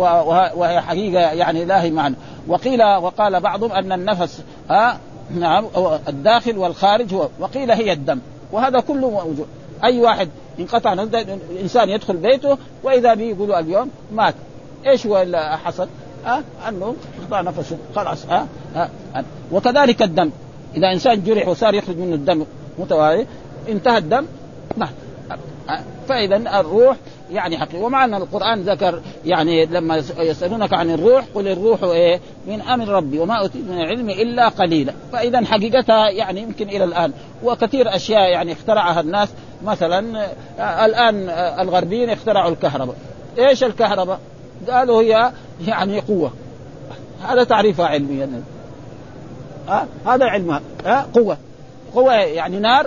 [0.57, 2.15] وهي حقيقة يعني لا هي معنى.
[2.49, 4.99] وقيل وقال بعضهم أن النفس ها
[5.35, 5.67] نعم
[6.09, 8.19] الداخل والخارج هو وقيل هي الدم.
[8.53, 9.47] وهذا كله موجود.
[9.85, 10.29] أي واحد
[10.59, 14.35] انقطع الانسان يدخل بيته وإذا به يقولوا اليوم مات.
[14.87, 15.89] إيش هو اللي حصل؟
[16.25, 20.31] ها أنه انقطع نفسه خلاص ها, ها, ها وكذلك الدم.
[20.77, 22.45] إذا إنسان جرح وصار يخرج منه الدم
[22.79, 23.27] متوالي
[23.69, 24.27] انتهى الدم
[24.77, 24.89] مات.
[26.09, 26.97] فإذا الروح
[27.33, 32.61] يعني حقيقي ومع أن القرآن ذكر يعني لما يسألونك عن الروح قل الروح إيه؟ من
[32.61, 34.93] أمر ربي وما أوتيت من العلم إلا قليلا.
[35.13, 37.13] فاذا حقيقتها يعني يمكن إلى الآن.
[37.45, 39.29] وكثير أشياء يعني اخترعها الناس.
[39.65, 40.27] مثلا
[40.59, 42.97] آه، الآن آه، الغربيين اخترعوا الكهرباء.
[43.39, 44.21] إيش الكهرباء؟
[44.69, 45.33] قالوا هي
[45.67, 46.33] يعني قوة.
[47.23, 48.43] هذا تعريفها علميا.
[49.69, 50.61] ها هذا علمها.
[50.85, 51.37] ها قوة.
[51.95, 52.87] قوة يعني نار.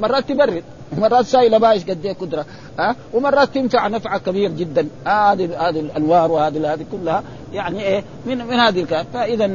[0.00, 0.62] مرات تبرد.
[0.98, 2.46] مرات سائله بايش قد إيه قدرة
[2.78, 4.88] ها؟ ومرات تنفع نفع كبير جدا.
[5.06, 7.22] هذه هذه الأنوار وهذه هذه كلها
[7.52, 9.50] يعني إيه من من هذه الكهف فاذا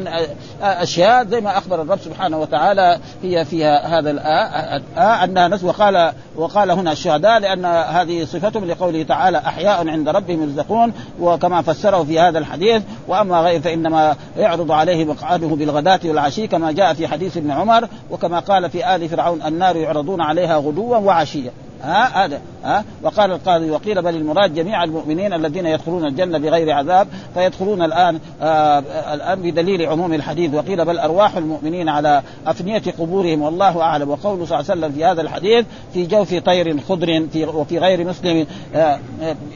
[0.62, 6.72] أشياء زي ما أخبر الرب سبحانه وتعالى هي فيها هذا الآ أنها نس وقال وقال
[6.72, 12.40] هنا الشهداء لأن هذه صفتهم لقوله تعالى أحياء عند ربهم يرزقون وكما فسره في هذا
[12.40, 17.88] الحديث وأما غير فإنما يعرض عليه مقعده بالغداة والعشي كما جاء في حديث ابن عمر
[18.12, 21.52] وكما قال في آل فرعون النار يعرضون عليها غدوا وعشيا.
[21.84, 27.08] ها هذا ها؟ وقال القاضي وقيل بل المراد جميع المؤمنين الذين يدخلون الجنة بغير عذاب
[27.34, 28.80] فيدخلون الآن آه
[29.14, 34.10] الآن بدليل عموم الحديث وقيل بل أرواح المؤمنين على أفنية قبورهم والله أعلم.
[34.10, 38.08] وقوله صلى الله عليه وسلم في هذا الحديث في جوف طير خضر في وفي غير
[38.08, 39.00] مسلم آه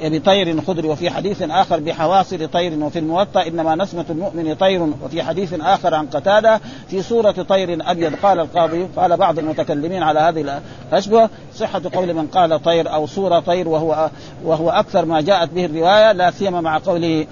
[0.03, 5.53] بطير خضر وفي حديث آخر بحواصل طير وفي الموطأ إنما نسمة المؤمن طير وفي حديث
[5.61, 8.15] آخر عن قتادة في صوره طير أبيض.
[8.24, 10.61] قال القاضي قال بعض المتكلمين على هذه
[10.91, 14.09] الأشبه صحة قول من قال طير أو صورة طير وهو
[14.43, 17.28] وهو أكثر ما جاءت به الرواية لا سيما مع قوله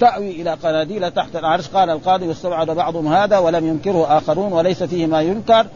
[0.00, 1.68] تأوي إلى قناديل تحت العرش.
[1.68, 5.66] قال القاضي واستبعد بعضهم هذا ولم ينكره آخرون وليس فيه ما ينكر.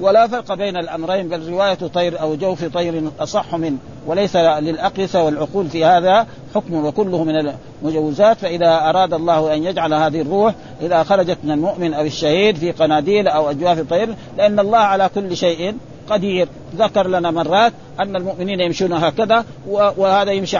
[0.00, 5.68] ولا فرق بين الأمرين بل رواية طير أو جوف طير أصح منه وليس للأقيسة والعقول
[5.68, 8.36] في هذا حكم وكله من المجوزات.
[8.36, 13.28] فإذا أراد الله أن يجعل هذه الروح إذا خرجت من المؤمن أو الشهيد في قناديل
[13.28, 15.74] أو أجواف طير لأن الله على كل شيء
[16.10, 16.48] قدير.
[16.76, 20.58] ذكر لنا مرات أن المؤمنين يمشون هكذا وهذا يمشي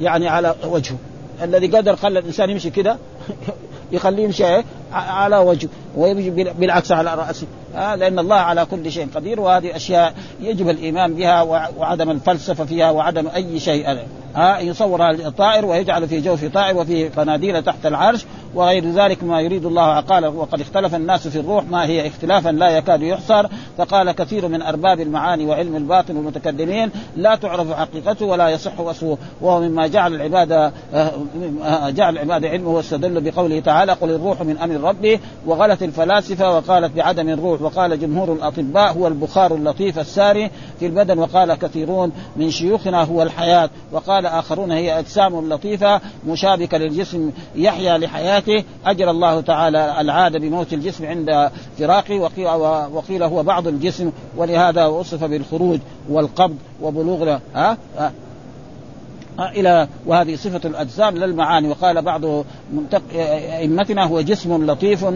[0.00, 0.96] يعني على وجهه.
[1.42, 2.98] الذي قدر خلى الإنسان يمشي كذا
[3.92, 4.44] يخليه يمشي
[4.92, 7.46] على وجهه ويمشي بالعكس على رأسه.
[7.76, 11.42] آه لأن الله على كل شيء قدير وهذه أشياء يجب الإيمان بها
[11.78, 13.98] وعدم الفلسفة فيها وعدم أي شيء.
[14.36, 19.64] آه يصور الطائر ويجعل في جوف طائر وفي قناديل تحت العرش وغير ذلك ما يريد
[19.64, 23.46] الله قال وقد اختلف الناس في الروح ما هي اختلافا لا يكاد يحصر.
[23.78, 29.18] فقال كثير من أرباب المعاني وعلم الباطن والمتكلمين لا تعرف حقيقته ولا يصح وصفه.
[29.40, 34.88] وهو مما جعل العبادة آه، جعل العبادة علمه واستدل بقوله تعالى قل الروح من أمر
[34.88, 41.18] ربي وغلت الفلاسفة وقالت بعدم الروح وقال جمهور الأطباء هو البخار اللطيف الساري في البدن
[41.18, 43.70] وقال كثيرون من شيوخنا هو الحياة.
[43.92, 47.30] وقال آخرون هي أجسام لطيفة مشابكة للجسم.
[47.54, 52.30] يحيا لحياته اجرى الله تعالى العاده بموت الجسم عند فراقه.
[52.92, 57.76] وقيل هو بعض الجسم ولهذا وصف بالخروج والقبض وبلوغ ها؟
[59.42, 61.68] إلى وهذه صفة الأجسام للمعاني.
[61.68, 62.44] وقال بعض
[63.14, 65.06] أئمتنا هو جسم لطيف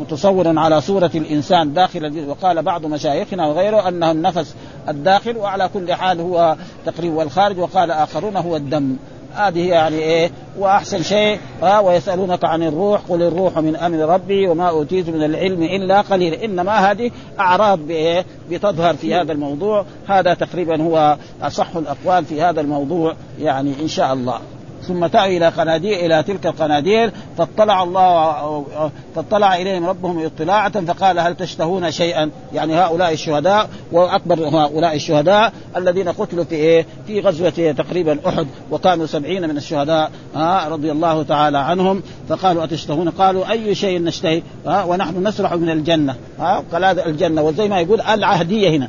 [0.00, 4.54] متصور على صورة الإنسان داخل وقال بعض مشايخنا وغيره أنه النفس
[4.88, 6.56] الداخل وعلى كل حال هو
[6.86, 7.58] تقريبا والخارج.
[7.58, 8.96] وقال آخرون هو الدم.
[9.34, 14.68] هذه يعني إيه؟ وأحسن شيء ها؟ ويسألونك عن الروح قل الروح من أمر ربي وما
[14.68, 17.10] أوتيت من العلم إلا قليلا إنما هذه
[17.40, 19.84] أعراض بايه بتظهر في هذا الموضوع.
[20.06, 24.38] هذا تقريبا هو أصح الأقوال في هذا الموضوع يعني إن شاء الله.
[24.88, 31.34] ثم تأوي إلى قناديل إلى تلك القناديل فاطلع الله فاطلع إليهم ربهم اطلاعة فقال هل
[31.36, 38.18] تشتهون شيئا؟ يعني هؤلاء الشهداء وأكبر هؤلاء الشهداء الذين قتلوا في إيه؟ في غزوة تقريبا
[38.28, 44.02] أحد وكانوا سبعين من الشهداء ها رضي الله تعالى عنهم فقالوا أتشتهون؟ قالوا أي شيء
[44.02, 48.88] نشتهي؟ ها ونحن نسرح من الجنة ها قال هذا الجنة وزي ما يقول العهدية هنا.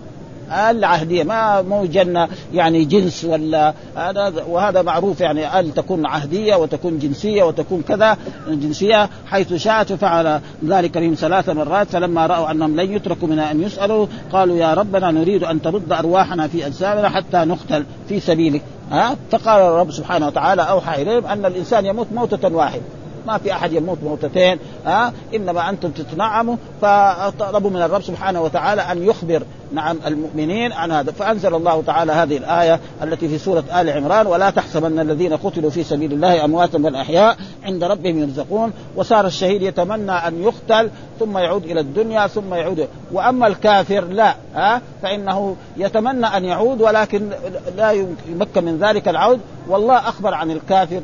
[0.52, 7.00] العهدية ما مو جنة يعني جنس ولا هذا وهذا معروف يعني ال تكون عهدية وتكون
[7.00, 8.18] جنسية وتكون كذا
[8.48, 13.64] جنسية حيث شاءت فعل ذلك بهم ثلاث مرات فلما رأوا أنهم لن يتركوا من أن
[13.64, 18.62] يسألوا قالوا يا ربنا نريد أن ترد أرواحنا في أجسامنا حتى نقتل في سبيلك.
[18.91, 22.82] ها؟ فقال الرب سبحانه وتعالى أوحى إليهم أن الإنسان يموت موتة واحدة.
[23.28, 29.04] ما في أحد يموت موتتين ها؟ إنما أنتم تتنعموا فطلبوا من الرب سبحانه وتعالى أن
[29.04, 31.11] يخبر نعم المؤمنين عن هذا.
[31.11, 35.84] فأنزل الله تعالى هذه الآية التي في سورة آل عمران ولا تحسبن الذين قتلوا في
[35.84, 38.74] سبيل الله أمواتا بل أحياء عند ربهم يرزقون.
[38.95, 40.89] وصار الشهيد يتمنى أن يقتل
[41.20, 42.88] ثم يعود إلى الدنيا ثم يعود.
[43.11, 47.30] وأما الكافر لا ها فإنه يتمنى أن يعود ولكن
[47.78, 49.39] لا يمكن من ذلك العود.
[49.68, 51.01] والله أخبر عن الكافر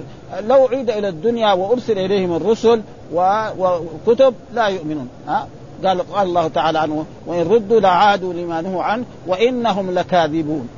[0.48, 2.82] لو عيد إلى الدنيا وأرسل إليهم الرسل
[3.14, 5.48] وكتب لا يؤمنون ها.
[5.86, 10.70] قال قال الله تعالى عنه وإن ردوا لعادوا لما نهوا عنه وإنهم لكاذبون.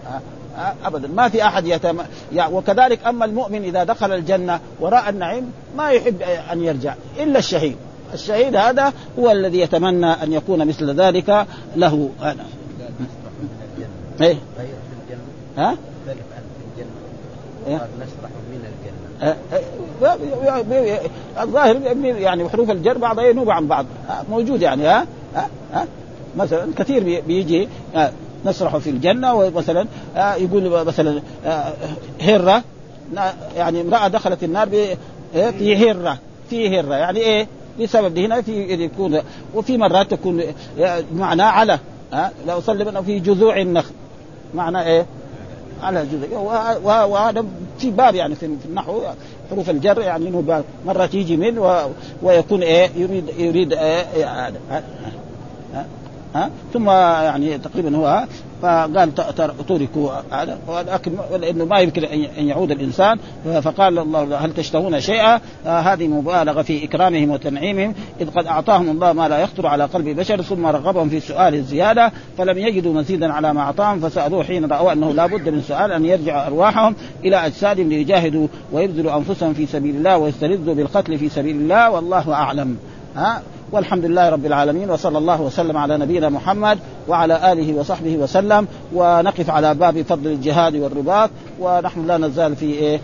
[0.85, 1.07] ابدا.
[1.07, 1.97] ما في أحد يتم
[2.33, 7.75] يعني وكذلك أما المؤمن إذا دخل الجنة وراء النعيم ما يحب أن يرجع إلا الشهيد.
[8.13, 12.09] الشهيد هذا هو الذي يتمنى أن يكون مثل ذلك له.
[12.21, 12.45] أنا.
[14.21, 14.35] إيه؟
[15.57, 15.75] ها؟
[17.67, 17.87] إيه؟
[20.03, 20.99] الجنه
[21.41, 23.85] الظاهر يعني حروف الجر بعضها ينوب عن بعض.
[24.29, 25.87] موجود يعني ها؟ ها, ها؟
[26.37, 27.67] مثلا كثير بيجي
[28.45, 29.87] نسرح في الجنة ومثلا
[30.17, 31.21] يقول مثلا
[32.21, 32.63] هرة.
[33.55, 34.69] يعني امرأة دخلت النار
[35.33, 36.17] في هرة
[36.49, 36.95] في هرة.
[36.95, 37.47] يعني إيه؟
[37.79, 39.21] لسبب هنا في يكون
[39.53, 40.43] وفي مرات تكون
[41.15, 41.79] معناه على
[42.13, 43.93] ها؟ لو صلي في جذوع النخل.
[44.55, 45.05] معنى إيه؟
[45.83, 46.37] على جزء.
[46.83, 47.45] وهذا
[47.77, 49.01] في باب يعني في النحو
[49.49, 51.75] حروف الجر يعني إنه مرة تيجي من و...
[52.21, 54.59] ويكون إيه يريد يريد إيه هذا.
[55.73, 55.85] ها؟
[56.35, 58.25] ها؟ ثم يعني تقريبا هو
[58.63, 59.15] فقال
[59.67, 60.57] تركوا هذا.
[61.37, 63.17] لأنه ما يمكن أن يعود الإنسان.
[63.61, 67.93] فقال الله هل تشتهون شيئا؟ آه هذه مبالغة في إكرامهم وتنعيمهم.
[68.21, 72.11] إذ قد أعطاهم الله ما لا يخطر على قلب بشر ثم رغبهم في سؤال الزيادة.
[72.37, 76.05] فلم يجدوا مزيدا على ما أعطاهم فسألوه حين رأوا أنه لا بد من سؤال أن
[76.05, 76.95] يرجع أرواحهم
[77.25, 81.91] إلى اجسادهم ليجاهدوا ويبذلوا أنفسهم في سبيل الله ويستلذوا بالقتل في سبيل الله.
[81.91, 82.77] والله أعلم.
[83.15, 83.41] ها؟
[83.73, 88.67] والحمد لله رب العالمين وصلى الله وسلم على نبينا محمد وعلى آله وصحبه وسلم.
[88.93, 91.29] ونقف على باب فضل الجهاد والرباط.
[91.59, 92.99] ونحن لا نزال في إيه؟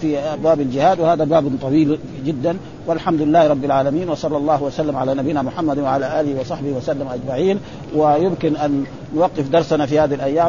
[0.00, 1.00] في باب الجهاد.
[1.00, 2.56] وهذا باب طويل جدا.
[2.86, 7.60] والحمد لله رب العالمين وصلى الله وسلم على نبينا محمد وعلى آله وصحبه وسلم أجمعين.
[7.96, 10.48] ويمكن أن نوقف درسنا في هذه الأيام.